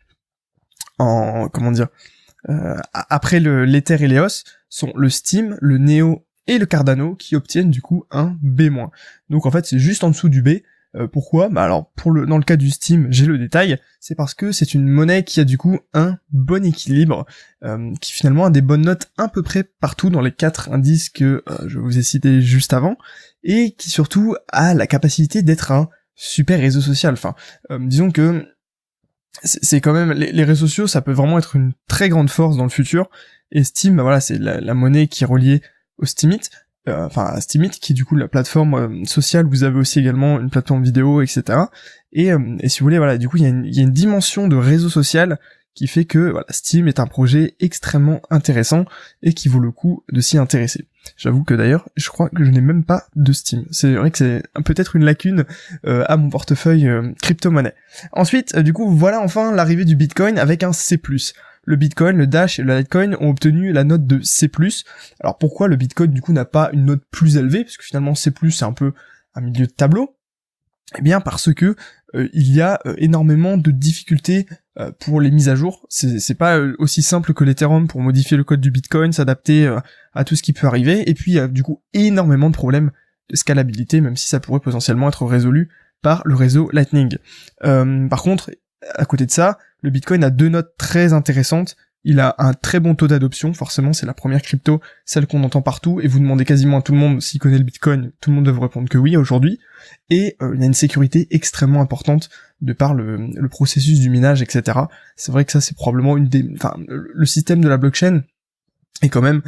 en 0.99 1.49
comment 1.49 1.71
dire 1.71 1.87
euh, 1.87 1.95
après 2.93 3.39
le 3.39 3.65
l'Ether 3.65 4.03
et 4.03 4.07
l'EOS, 4.07 4.43
sont 4.69 4.91
le 4.95 5.09
Steam, 5.09 5.57
le 5.61 5.77
Neo 5.77 6.25
et 6.47 6.57
le 6.57 6.65
Cardano 6.65 7.15
qui 7.15 7.35
obtiennent 7.35 7.71
du 7.71 7.81
coup 7.81 8.05
un 8.11 8.37
B-. 8.41 8.89
Donc 9.29 9.45
en 9.45 9.51
fait 9.51 9.65
c'est 9.65 9.79
juste 9.79 10.03
en 10.03 10.09
dessous 10.09 10.29
du 10.29 10.41
B. 10.41 10.49
Euh, 10.95 11.07
pourquoi? 11.07 11.47
Bah 11.47 11.63
alors 11.63 11.89
pour 11.91 12.11
le 12.11 12.25
dans 12.25 12.37
le 12.37 12.43
cas 12.43 12.57
du 12.57 12.69
Steam, 12.69 13.07
j'ai 13.11 13.25
le 13.25 13.37
détail, 13.37 13.79
c'est 14.01 14.15
parce 14.15 14.33
que 14.33 14.51
c'est 14.51 14.73
une 14.73 14.87
monnaie 14.87 15.23
qui 15.23 15.39
a 15.39 15.45
du 15.45 15.57
coup 15.57 15.79
un 15.93 16.17
bon 16.31 16.65
équilibre, 16.65 17.25
euh, 17.63 17.93
qui 18.01 18.11
finalement 18.11 18.45
a 18.45 18.49
des 18.49 18.61
bonnes 18.61 18.81
notes 18.81 19.09
à 19.17 19.29
peu 19.29 19.41
près 19.41 19.63
partout 19.63 20.09
dans 20.09 20.19
les 20.19 20.33
quatre 20.33 20.69
indices 20.69 21.09
que 21.09 21.45
je 21.65 21.79
vous 21.79 21.97
ai 21.97 22.03
cités 22.03 22.41
juste 22.41 22.73
avant, 22.73 22.97
et 23.43 23.71
qui 23.71 23.89
surtout 23.89 24.35
a 24.49 24.73
la 24.73 24.85
capacité 24.85 25.43
d'être 25.43 25.71
un 25.71 25.87
super 26.15 26.59
réseau 26.59 26.81
social. 26.81 27.13
Enfin, 27.13 27.35
disons 27.79 28.11
que 28.11 28.45
c'est 29.43 29.81
quand 29.81 29.93
même 29.93 30.11
les, 30.11 30.43
réseaux 30.43 30.67
sociaux, 30.67 30.87
ça 30.87 31.01
peut 31.01 31.13
vraiment 31.13 31.37
être 31.37 31.55
une 31.55 31.73
très 31.87 32.09
grande 32.09 32.29
force 32.29 32.57
dans 32.57 32.63
le 32.63 32.69
futur. 32.69 33.09
Et 33.51 33.63
Steam, 33.63 33.95
bah 33.95 34.03
voilà, 34.03 34.19
c'est 34.19 34.37
la, 34.37 34.73
monnaie 34.73 35.07
qui 35.07 35.23
est 35.23 35.27
reliée 35.27 35.61
au 35.97 36.05
Steemit, 36.05 36.41
euh, 36.89 37.05
enfin 37.05 37.25
à 37.25 37.41
Steemit, 37.41 37.69
qui 37.69 37.93
est 37.93 37.95
du 37.95 38.05
coup 38.05 38.15
la 38.15 38.27
plateforme 38.27 38.73
euh, 38.73 39.05
sociale. 39.05 39.45
Vous 39.45 39.63
avez 39.63 39.79
aussi 39.79 39.99
également 39.99 40.39
une 40.39 40.49
plateforme 40.49 40.83
vidéo, 40.83 41.21
etc. 41.21 41.59
Et, 42.11 42.31
euh, 42.31 42.57
et 42.59 42.69
si 42.69 42.79
vous 42.79 42.85
voulez, 42.85 42.97
voilà, 42.97 43.17
du 43.17 43.29
coup, 43.29 43.37
il 43.37 43.43
y, 43.43 43.75
y 43.75 43.79
a 43.79 43.83
une 43.83 43.93
dimension 43.93 44.47
de 44.47 44.55
réseau 44.55 44.89
social 44.89 45.39
qui 45.73 45.87
fait 45.87 46.05
que 46.05 46.35
Steam 46.49 46.87
est 46.87 46.99
un 46.99 47.07
projet 47.07 47.55
extrêmement 47.59 48.21
intéressant 48.29 48.85
et 49.23 49.33
qui 49.33 49.47
vaut 49.47 49.59
le 49.59 49.71
coup 49.71 50.03
de 50.11 50.19
s'y 50.19 50.37
intéresser. 50.37 50.87
J'avoue 51.17 51.43
que 51.43 51.53
d'ailleurs, 51.53 51.87
je 51.95 52.09
crois 52.09 52.29
que 52.29 52.43
je 52.43 52.51
n'ai 52.51 52.61
même 52.61 52.83
pas 52.83 53.07
de 53.15 53.31
Steam. 53.31 53.65
C'est 53.71 53.93
vrai 53.95 54.11
que 54.11 54.17
c'est 54.17 54.43
peut-être 54.65 54.95
une 54.95 55.05
lacune 55.05 55.45
euh, 55.85 56.03
à 56.07 56.17
mon 56.17 56.29
portefeuille 56.29 56.87
euh, 56.87 57.11
crypto-monnaie. 57.21 57.75
Ensuite, 58.11 58.55
euh, 58.55 58.61
du 58.61 58.73
coup, 58.73 58.89
voilà 58.89 59.21
enfin 59.21 59.53
l'arrivée 59.53 59.85
du 59.85 59.95
Bitcoin 59.95 60.37
avec 60.37 60.63
un 60.63 60.73
C+. 60.73 60.99
Le 61.63 61.75
Bitcoin, 61.75 62.17
le 62.17 62.27
Dash 62.27 62.59
et 62.59 62.63
le 62.63 62.75
Litecoin 62.75 63.15
ont 63.19 63.29
obtenu 63.29 63.71
la 63.71 63.83
note 63.83 64.05
de 64.05 64.19
C+. 64.21 64.49
Alors 65.19 65.37
pourquoi 65.37 65.67
le 65.67 65.75
Bitcoin 65.75 66.11
du 66.11 66.21
coup 66.21 66.33
n'a 66.33 66.45
pas 66.45 66.69
une 66.73 66.85
note 66.85 67.03
plus 67.11 67.37
élevée? 67.37 67.63
Parce 67.63 67.77
que 67.77 67.83
finalement 67.83 68.15
C+, 68.15 68.31
c'est 68.49 68.65
un 68.65 68.73
peu 68.73 68.93
un 69.35 69.41
milieu 69.41 69.67
de 69.67 69.71
tableau. 69.71 70.17
Eh 70.97 71.01
bien 71.01 71.21
parce 71.21 71.53
que 71.53 71.75
euh, 72.15 72.27
il 72.33 72.53
y 72.53 72.61
a 72.61 72.79
euh, 72.85 72.95
énormément 72.97 73.57
de 73.57 73.71
difficultés 73.71 74.47
euh, 74.79 74.91
pour 74.99 75.21
les 75.21 75.31
mises 75.31 75.49
à 75.49 75.55
jour. 75.55 75.85
C'est 75.89 76.37
pas 76.37 76.59
aussi 76.79 77.01
simple 77.01 77.33
que 77.33 77.43
l'Ethereum 77.43 77.87
pour 77.87 78.01
modifier 78.01 78.37
le 78.37 78.43
code 78.43 78.61
du 78.61 78.71
Bitcoin, 78.71 79.11
s'adapter 79.11 79.73
à 80.13 80.23
tout 80.23 80.35
ce 80.35 80.43
qui 80.43 80.53
peut 80.53 80.67
arriver. 80.67 81.09
Et 81.09 81.13
puis 81.13 81.31
il 81.31 81.35
y 81.35 81.39
a 81.39 81.47
du 81.47 81.63
coup 81.63 81.81
énormément 81.93 82.49
de 82.49 82.55
problèmes 82.55 82.91
de 83.29 83.35
scalabilité, 83.35 84.01
même 84.01 84.17
si 84.17 84.27
ça 84.27 84.39
pourrait 84.39 84.59
potentiellement 84.59 85.09
être 85.09 85.25
résolu 85.25 85.69
par 86.01 86.21
le 86.25 86.35
réseau 86.35 86.69
Lightning. 86.71 87.17
par 87.61 88.23
contre, 88.23 88.51
à 88.95 89.05
côté 89.05 89.25
de 89.25 89.31
ça, 89.31 89.59
le 89.81 89.89
Bitcoin 89.89 90.23
a 90.23 90.29
deux 90.29 90.49
notes 90.49 90.73
très 90.77 91.13
intéressantes 91.13 91.75
il 92.03 92.19
a 92.19 92.35
un 92.39 92.53
très 92.53 92.79
bon 92.79 92.95
taux 92.95 93.07
d'adoption, 93.07 93.53
forcément 93.53 93.93
c'est 93.93 94.05
la 94.05 94.13
première 94.13 94.41
crypto, 94.41 94.81
celle 95.05 95.27
qu'on 95.27 95.43
entend 95.43 95.61
partout, 95.61 96.01
et 96.01 96.07
vous 96.07 96.19
demandez 96.19 96.45
quasiment 96.45 96.77
à 96.77 96.81
tout 96.81 96.93
le 96.93 96.97
monde 96.97 97.21
s'il 97.21 97.39
connaît 97.39 97.57
le 97.57 97.63
Bitcoin, 97.63 98.11
tout 98.19 98.31
le 98.31 98.37
monde 98.37 98.45
devrait 98.45 98.63
répondre 98.63 98.89
que 98.89 98.97
oui 98.97 99.15
aujourd'hui, 99.17 99.59
et 100.09 100.35
euh, 100.41 100.53
il 100.55 100.63
a 100.63 100.65
une 100.65 100.73
sécurité 100.73 101.27
extrêmement 101.31 101.81
importante 101.81 102.29
de 102.61 102.73
par 102.73 102.93
le, 102.93 103.29
processus 103.49 103.99
du 103.99 104.09
minage, 104.09 104.41
etc. 104.41 104.79
C'est 105.15 105.31
vrai 105.31 105.45
que 105.45 105.51
ça 105.51 105.61
c'est 105.61 105.75
probablement 105.75 106.17
une 106.17 106.27
des... 106.27 106.47
Enfin, 106.55 106.75
le 106.87 107.25
système 107.25 107.61
de 107.61 107.67
la 107.67 107.77
blockchain 107.77 108.23
est 109.01 109.09
quand 109.09 109.21
même 109.21 109.41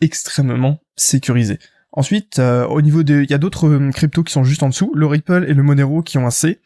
extrêmement 0.00 0.80
sécurisé. 0.96 1.58
Ensuite, 1.92 2.38
euh, 2.38 2.66
au 2.66 2.80
niveau 2.82 3.02
de... 3.02 3.22
Il 3.22 3.30
y 3.30 3.34
a 3.34 3.38
d'autres 3.38 3.68
euh, 3.68 3.90
cryptos 3.90 4.24
qui 4.24 4.32
sont 4.32 4.44
juste 4.44 4.62
en 4.62 4.68
dessous, 4.68 4.92
le 4.94 5.06
Ripple 5.06 5.44
et 5.48 5.54
le 5.54 5.62
Monero 5.62 6.02
qui 6.02 6.18
ont 6.18 6.26
un 6.26 6.30
C, 6.30 6.60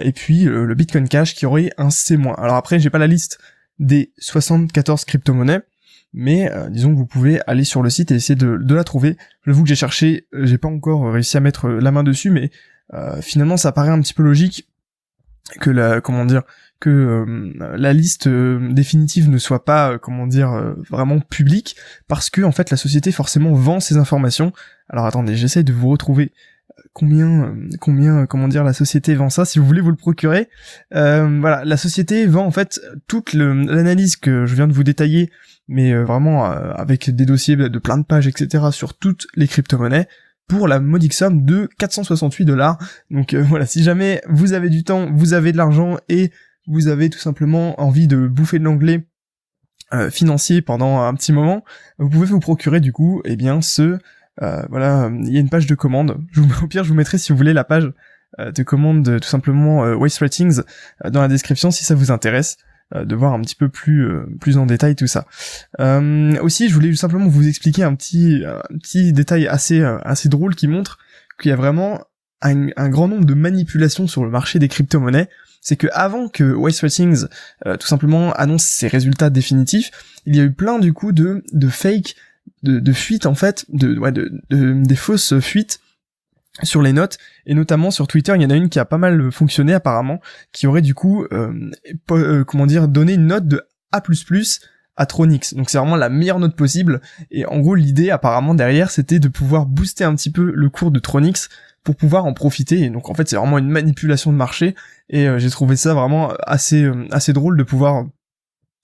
et 0.00 0.12
puis 0.12 0.44
le 0.44 0.74
Bitcoin 0.74 1.06
Cash 1.08 1.36
qui 1.36 1.46
aurait 1.46 1.70
un 1.76 1.90
C-. 1.90 2.18
Alors 2.38 2.56
après, 2.56 2.80
j'ai 2.80 2.90
pas 2.90 2.98
la 2.98 3.06
liste 3.06 3.38
des 3.78 4.12
74 4.18 5.04
crypto-monnaies, 5.04 5.62
mais 6.12 6.50
euh, 6.50 6.68
disons 6.70 6.92
que 6.92 6.96
vous 6.96 7.06
pouvez 7.06 7.40
aller 7.46 7.64
sur 7.64 7.82
le 7.82 7.90
site 7.90 8.10
et 8.10 8.14
essayer 8.14 8.36
de, 8.36 8.74
la 8.74 8.84
trouver. 8.84 9.16
Je 9.46 9.52
vous 9.52 9.62
que 9.62 9.68
j'ai 9.68 9.76
cherché, 9.76 10.26
euh, 10.34 10.46
j'ai 10.46 10.58
pas 10.58 10.68
encore 10.68 11.12
réussi 11.12 11.36
à 11.36 11.40
mettre 11.40 11.68
la 11.68 11.90
main 11.90 12.02
dessus, 12.02 12.30
mais 12.30 12.50
euh, 12.94 13.20
finalement 13.20 13.56
ça 13.56 13.72
paraît 13.72 13.90
un 13.90 14.00
petit 14.00 14.14
peu 14.14 14.22
logique 14.22 14.68
que 15.60 15.70
la 15.70 16.00
comment 16.00 16.26
dire 16.26 16.42
que 16.80 17.24
la 17.58 17.92
liste 17.92 18.28
définitive 18.28 19.28
ne 19.30 19.38
soit 19.38 19.64
pas 19.64 19.98
comment 19.98 20.28
dire 20.28 20.74
vraiment 20.88 21.18
publique 21.18 21.74
parce 22.06 22.30
que 22.30 22.42
en 22.42 22.52
fait 22.52 22.70
la 22.70 22.76
société 22.76 23.10
forcément 23.12 23.52
vend 23.52 23.80
ces 23.80 23.96
informations. 23.96 24.52
Alors 24.88 25.06
attendez, 25.06 25.34
j'essaye 25.34 25.64
de 25.64 25.72
vous 25.72 25.88
retrouver 25.88 26.32
combien, 26.98 27.44
euh, 27.44 27.68
combien, 27.80 28.18
euh, 28.18 28.26
comment 28.26 28.48
dire, 28.48 28.64
la 28.64 28.72
société 28.72 29.14
vend 29.14 29.30
ça. 29.30 29.44
Si 29.44 29.58
vous 29.58 29.66
voulez 29.66 29.80
vous 29.80 29.90
le 29.90 29.96
procurer, 29.96 30.48
euh, 30.94 31.38
voilà, 31.40 31.64
la 31.64 31.76
société 31.76 32.26
vend 32.26 32.44
en 32.44 32.50
fait 32.50 32.80
toute 33.06 33.32
l'analyse 33.34 34.16
que 34.16 34.46
je 34.46 34.54
viens 34.54 34.66
de 34.66 34.72
vous 34.72 34.82
détailler, 34.82 35.30
mais 35.68 35.94
vraiment 35.94 36.46
avec 36.46 37.10
des 37.10 37.26
dossiers 37.26 37.56
de 37.56 37.78
plein 37.78 37.98
de 37.98 38.04
pages, 38.04 38.26
etc. 38.26 38.64
sur 38.72 38.96
toutes 38.96 39.26
les 39.36 39.46
crypto-monnaies 39.46 40.08
pour 40.48 40.66
la 40.66 40.80
modique 40.80 41.12
somme 41.12 41.44
de 41.44 41.68
468 41.78 42.44
dollars. 42.44 42.78
Donc 43.10 43.34
voilà, 43.34 43.66
si 43.66 43.82
jamais 43.82 44.22
vous 44.28 44.54
avez 44.54 44.70
du 44.70 44.82
temps, 44.82 45.08
vous 45.12 45.34
avez 45.34 45.52
de 45.52 45.58
l'argent 45.58 45.98
et 46.08 46.32
vous 46.66 46.88
avez 46.88 47.10
tout 47.10 47.18
simplement 47.18 47.80
envie 47.80 48.08
de 48.08 48.26
bouffer 48.26 48.58
de 48.58 48.64
l'anglais 48.64 49.06
financier 50.10 50.60
pendant 50.60 51.00
un 51.00 51.14
petit 51.14 51.32
moment, 51.32 51.64
vous 51.98 52.10
pouvez 52.10 52.26
vous 52.26 52.40
procurer 52.40 52.80
du 52.80 52.92
coup, 52.92 53.22
eh 53.24 53.36
bien, 53.36 53.62
ce 53.62 53.82
euh, 53.82 53.98
voilà, 54.40 55.10
il 55.12 55.32
y 55.32 55.36
a 55.36 55.40
une 55.40 55.48
page 55.48 55.66
de 55.66 55.74
commande. 55.74 56.18
Au 56.62 56.66
pire, 56.66 56.84
je 56.84 56.88
vous 56.88 56.94
mettrai 56.94 57.18
si 57.18 57.32
vous 57.32 57.38
voulez 57.38 57.52
la 57.52 57.64
page 57.64 57.92
euh, 58.38 58.52
de 58.52 58.62
commande 58.62 59.02
de, 59.02 59.18
tout 59.18 59.28
simplement 59.28 59.86
euh, 59.86 59.94
Waste 59.94 60.18
Ratings 60.18 60.60
dans 61.08 61.22
la 61.22 61.28
description 61.28 61.70
si 61.70 61.82
ça 61.82 61.94
vous 61.94 62.10
intéresse 62.10 62.58
de 62.94 63.14
voir 63.14 63.34
un 63.34 63.40
petit 63.42 63.54
peu 63.54 63.68
plus 63.68 64.08
plus 64.40 64.56
en 64.56 64.64
détail 64.64 64.96
tout 64.96 65.06
ça. 65.06 65.26
aussi, 65.78 66.70
je 66.70 66.74
voulais 66.74 66.94
simplement 66.94 67.28
vous 67.28 67.46
expliquer 67.46 67.82
un 67.82 67.94
petit 67.94 68.42
un 68.46 68.78
petit 68.78 69.12
détail 69.12 69.46
assez 69.46 69.82
assez 69.82 70.30
drôle 70.30 70.54
qui 70.54 70.68
montre 70.68 70.96
qu'il 71.38 71.50
y 71.50 71.52
a 71.52 71.56
vraiment 71.56 72.00
un, 72.40 72.88
grand 72.88 73.08
nombre 73.08 73.26
de 73.26 73.34
manipulations 73.34 74.06
sur 74.06 74.24
le 74.24 74.30
marché 74.30 74.58
des 74.58 74.68
crypto-monnaies. 74.68 75.28
C'est 75.60 75.76
que 75.76 75.88
avant 75.92 76.28
que 76.28 76.54
Waste 76.54 76.80
Ratings 76.80 77.26
tout 77.78 77.86
simplement 77.86 78.32
annonce 78.32 78.64
ses 78.64 78.88
résultats 78.88 79.28
définitifs, 79.28 79.90
il 80.24 80.34
y 80.34 80.40
a 80.40 80.44
eu 80.44 80.52
plein 80.52 80.78
du 80.78 80.94
coup 80.94 81.12
de 81.12 81.44
de 81.52 81.68
fake 81.68 82.16
de, 82.62 82.78
de 82.80 82.92
fuites 82.92 83.26
en 83.26 83.34
fait, 83.34 83.64
de, 83.68 83.98
des 84.50 84.96
fausses 84.96 85.38
fuites 85.40 85.80
sur 86.62 86.82
les 86.82 86.92
notes. 86.92 87.18
Et 87.46 87.54
notamment 87.54 87.90
sur 87.90 88.06
Twitter 88.06 88.32
il 88.34 88.42
y 88.42 88.46
en 88.46 88.50
a 88.50 88.56
une 88.56 88.68
qui 88.68 88.78
a 88.78 88.84
pas 88.84 88.98
mal 88.98 89.30
fonctionné 89.30 89.74
apparemment 89.74 90.20
qui 90.52 90.66
aurait 90.66 90.82
du 90.82 90.94
coup 90.94 91.24
euh, 91.32 91.70
euh, 92.10 92.44
comment 92.44 92.66
dire 92.66 92.88
donné 92.88 93.14
une 93.14 93.26
note 93.26 93.46
de 93.46 93.62
A++ 93.92 94.02
à 94.96 95.06
Tronix. 95.06 95.54
Donc 95.54 95.70
c'est 95.70 95.78
vraiment 95.78 95.96
la 95.96 96.08
meilleure 96.08 96.40
note 96.40 96.56
possible. 96.56 97.00
Et 97.30 97.46
en 97.46 97.60
gros 97.60 97.74
l'idée 97.74 98.10
apparemment 98.10 98.54
derrière 98.54 98.90
c'était 98.90 99.20
de 99.20 99.28
pouvoir 99.28 99.66
booster 99.66 100.04
un 100.04 100.14
petit 100.14 100.30
peu 100.30 100.52
le 100.52 100.70
cours 100.70 100.90
de 100.90 100.98
Tronix 100.98 101.48
pour 101.84 101.96
pouvoir 101.96 102.26
en 102.26 102.34
profiter. 102.34 102.80
Et 102.80 102.90
donc 102.90 103.08
en 103.08 103.14
fait 103.14 103.28
c'est 103.28 103.36
vraiment 103.36 103.58
une 103.58 103.70
manipulation 103.70 104.32
de 104.32 104.36
marché. 104.36 104.74
Et 105.08 105.28
euh, 105.28 105.38
j'ai 105.38 105.50
trouvé 105.50 105.76
ça 105.76 105.94
vraiment 105.94 106.32
assez 106.42 106.90
assez 107.10 107.32
drôle 107.32 107.56
de 107.56 107.62
pouvoir 107.62 108.06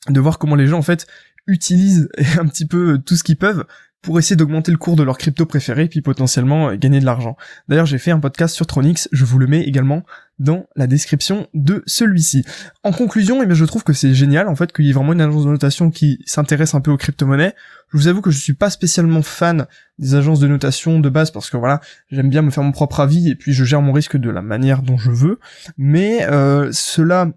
de 0.09 0.21
voir 0.21 0.39
comment 0.39 0.55
les 0.55 0.67
gens 0.67 0.79
en 0.79 0.83
fait 0.83 1.07
utilisent 1.47 2.09
un 2.39 2.47
petit 2.47 2.67
peu 2.67 2.99
tout 2.99 3.17
ce 3.17 3.25
qu'ils 3.25 3.37
peuvent 3.37 3.65
pour 4.05 4.19
essayer 4.19 4.37
d'augmenter 4.37 4.71
le 4.71 4.77
cours 4.77 4.97
de 4.97 5.03
leur 5.03 5.17
crypto 5.17 5.47
préféré, 5.47 5.89
puis 5.89 6.03
potentiellement 6.03 6.69
euh, 6.69 6.77
gagner 6.77 7.01
de 7.01 7.07
l'argent. 7.07 7.37
D'ailleurs, 7.69 7.87
j'ai 7.87 7.99
fait 7.99 8.11
un 8.11 8.21
podcast 8.21 8.55
sur 8.55 8.67
Tronix, 8.67 9.09
je 9.13 9.25
vous 9.25 9.39
le 9.39 9.47
mets 9.47 9.63
également 9.63 10.05
dans 10.39 10.67
la 10.77 10.87
description 10.87 11.47
de 11.55 11.83
celui-ci. 11.87 12.45
En 12.83 12.93
conclusion, 12.93 13.43
eh 13.43 13.47
bien, 13.47 13.55
je 13.55 13.65
trouve 13.65 13.83
que 13.83 13.95
c'est 13.95 14.15
génial, 14.15 14.49
en 14.49 14.57
fait, 14.57 14.73
qu'il 14.73 14.85
y 14.85 14.91
ait 14.91 14.93
vraiment 14.93 15.15
une 15.15 15.23
agence 15.23 15.45
de 15.45 15.51
notation 15.51 15.91
qui 15.91 16.19
s'intéresse 16.27 16.75
un 16.75 16.83
peu 16.83 16.91
aux 16.91 16.99
crypto-monnaies. 16.99 17.55
Je 17.93 17.97
vous 17.97 18.09
avoue 18.09 18.21
que 18.21 18.31
je 18.31 18.39
suis 18.39 18.53
pas 18.53 18.69
spécialement 18.69 19.23
fan 19.23 19.67
des 19.99 20.15
agences 20.15 20.41
de 20.41 20.49
notation 20.49 21.01
de 21.01 21.09
base, 21.09 21.31
parce 21.31 21.49
que 21.49 21.57
voilà, 21.57 21.81
j'aime 22.11 22.29
bien 22.29 22.43
me 22.43 22.51
faire 22.51 22.63
mon 22.63 22.73
propre 22.73 23.01
avis, 23.01 23.31
et 23.31 23.37
puis 23.37 23.55
je 23.55 23.65
gère 23.65 23.81
mon 23.81 23.93
risque 23.93 24.19
de 24.19 24.29
la 24.29 24.43
manière 24.43 24.83
dont 24.83 24.99
je 24.99 25.11
veux. 25.11 25.41
Mais 25.79 26.27
euh, 26.27 26.69
cela 26.73 27.31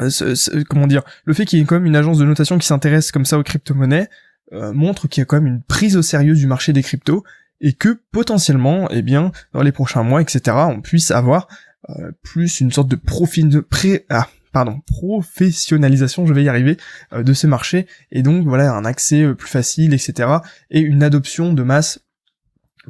euh, 0.00 0.64
comment 0.68 0.86
dire, 0.86 1.02
le 1.24 1.34
fait 1.34 1.44
qu'il 1.44 1.58
y 1.58 1.62
ait 1.62 1.64
quand 1.64 1.76
même 1.76 1.86
une 1.86 1.96
agence 1.96 2.18
de 2.18 2.24
notation 2.24 2.58
qui 2.58 2.66
s'intéresse 2.66 3.12
comme 3.12 3.24
ça 3.24 3.38
aux 3.38 3.42
crypto-monnaies, 3.42 4.08
euh, 4.52 4.72
montre 4.72 5.08
qu'il 5.08 5.20
y 5.20 5.22
a 5.22 5.24
quand 5.24 5.36
même 5.36 5.46
une 5.46 5.62
prise 5.62 5.96
au 5.96 6.02
sérieux 6.02 6.34
du 6.34 6.46
marché 6.46 6.72
des 6.72 6.82
cryptos 6.82 7.24
et 7.60 7.72
que 7.74 8.00
potentiellement, 8.10 8.88
eh 8.90 9.02
bien, 9.02 9.32
dans 9.52 9.62
les 9.62 9.72
prochains 9.72 10.02
mois, 10.02 10.20
etc., 10.20 10.56
on 10.68 10.80
puisse 10.80 11.10
avoir 11.10 11.46
euh, 11.90 12.12
plus 12.22 12.60
une 12.60 12.72
sorte 12.72 12.88
de 12.88 12.96
profit 12.96 13.44
de 13.44 13.60
pré 13.60 14.04
ah, 14.08 14.28
pardon, 14.52 14.80
professionnalisation, 14.86 16.26
je 16.26 16.34
vais 16.34 16.44
y 16.44 16.48
arriver, 16.48 16.76
de 17.16 17.32
ce 17.32 17.46
marché, 17.46 17.86
et 18.10 18.22
donc 18.22 18.46
voilà, 18.46 18.74
un 18.74 18.84
accès 18.84 19.34
plus 19.34 19.48
facile, 19.48 19.94
etc., 19.94 20.28
et 20.70 20.80
une 20.80 21.02
adoption 21.02 21.54
de 21.54 21.62
masse, 21.62 22.00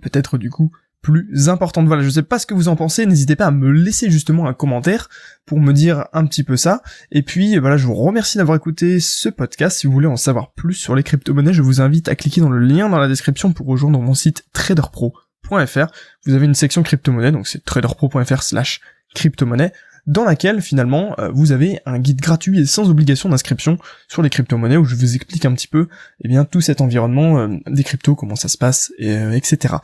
peut-être 0.00 0.38
du 0.38 0.50
coup 0.50 0.72
plus 1.02 1.48
importante. 1.48 1.86
Voilà, 1.86 2.02
je 2.02 2.08
sais 2.08 2.22
pas 2.22 2.38
ce 2.38 2.46
que 2.46 2.54
vous 2.54 2.68
en 2.68 2.76
pensez, 2.76 3.04
n'hésitez 3.04 3.36
pas 3.36 3.46
à 3.46 3.50
me 3.50 3.70
laisser 3.70 4.10
justement 4.10 4.48
un 4.48 4.54
commentaire 4.54 5.08
pour 5.44 5.60
me 5.60 5.72
dire 5.72 6.06
un 6.12 6.24
petit 6.24 6.44
peu 6.44 6.56
ça. 6.56 6.82
Et 7.10 7.22
puis 7.22 7.58
voilà, 7.58 7.76
je 7.76 7.86
vous 7.86 7.94
remercie 7.94 8.38
d'avoir 8.38 8.56
écouté 8.56 9.00
ce 9.00 9.28
podcast. 9.28 9.78
Si 9.78 9.86
vous 9.86 9.92
voulez 9.92 10.06
en 10.06 10.16
savoir 10.16 10.52
plus 10.52 10.74
sur 10.74 10.94
les 10.94 11.02
crypto-monnaies, 11.02 11.52
je 11.52 11.62
vous 11.62 11.80
invite 11.80 12.08
à 12.08 12.14
cliquer 12.14 12.40
dans 12.40 12.50
le 12.50 12.60
lien 12.60 12.88
dans 12.88 12.98
la 12.98 13.08
description 13.08 13.52
pour 13.52 13.66
rejoindre 13.66 14.00
mon 14.00 14.14
site 14.14 14.44
traderpro.fr. 14.52 15.86
Vous 16.24 16.34
avez 16.34 16.46
une 16.46 16.54
section 16.54 16.82
crypto-monnaie, 16.82 17.32
donc 17.32 17.48
c'est 17.48 17.64
traderpro.fr 17.64 18.42
slash 18.42 18.80
crypto-monnaie 19.14 19.72
dans 20.06 20.24
laquelle 20.24 20.60
finalement 20.60 21.14
euh, 21.18 21.30
vous 21.32 21.52
avez 21.52 21.80
un 21.86 21.98
guide 21.98 22.20
gratuit 22.20 22.60
et 22.60 22.66
sans 22.66 22.90
obligation 22.90 23.28
d'inscription 23.28 23.78
sur 24.08 24.22
les 24.22 24.30
crypto-monnaies 24.30 24.76
où 24.76 24.84
je 24.84 24.96
vous 24.96 25.14
explique 25.14 25.44
un 25.44 25.54
petit 25.54 25.68
peu 25.68 25.88
eh 26.22 26.28
bien 26.28 26.44
tout 26.44 26.60
cet 26.60 26.80
environnement 26.80 27.38
euh, 27.38 27.48
des 27.68 27.84
cryptos, 27.84 28.16
comment 28.16 28.36
ça 28.36 28.48
se 28.48 28.58
passe, 28.58 28.92
et, 28.98 29.16
euh, 29.16 29.32
etc. 29.32 29.76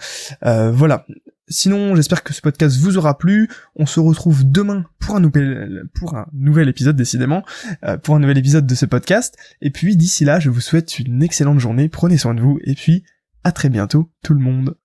voilà. 0.42 1.06
Sinon, 1.50 1.96
j'espère 1.96 2.24
que 2.24 2.34
ce 2.34 2.42
podcast 2.42 2.76
vous 2.78 2.98
aura 2.98 3.16
plu. 3.16 3.48
On 3.74 3.86
se 3.86 4.00
retrouve 4.00 4.44
demain 4.44 4.84
pour 4.98 5.16
un 5.16 5.20
nouvel, 5.20 5.84
pour 5.94 6.14
un 6.14 6.26
nouvel 6.34 6.68
épisode, 6.68 6.94
décidément, 6.94 7.42
pour 8.02 8.14
un 8.14 8.18
nouvel 8.18 8.36
épisode 8.36 8.66
de 8.66 8.74
ce 8.74 8.84
podcast. 8.84 9.34
Et 9.62 9.70
puis, 9.70 9.96
d'ici 9.96 10.26
là, 10.26 10.40
je 10.40 10.50
vous 10.50 10.60
souhaite 10.60 10.98
une 10.98 11.22
excellente 11.22 11.58
journée. 11.58 11.88
Prenez 11.88 12.18
soin 12.18 12.34
de 12.34 12.42
vous. 12.42 12.58
Et 12.64 12.74
puis, 12.74 13.02
à 13.44 13.52
très 13.52 13.70
bientôt, 13.70 14.10
tout 14.22 14.34
le 14.34 14.40
monde. 14.40 14.76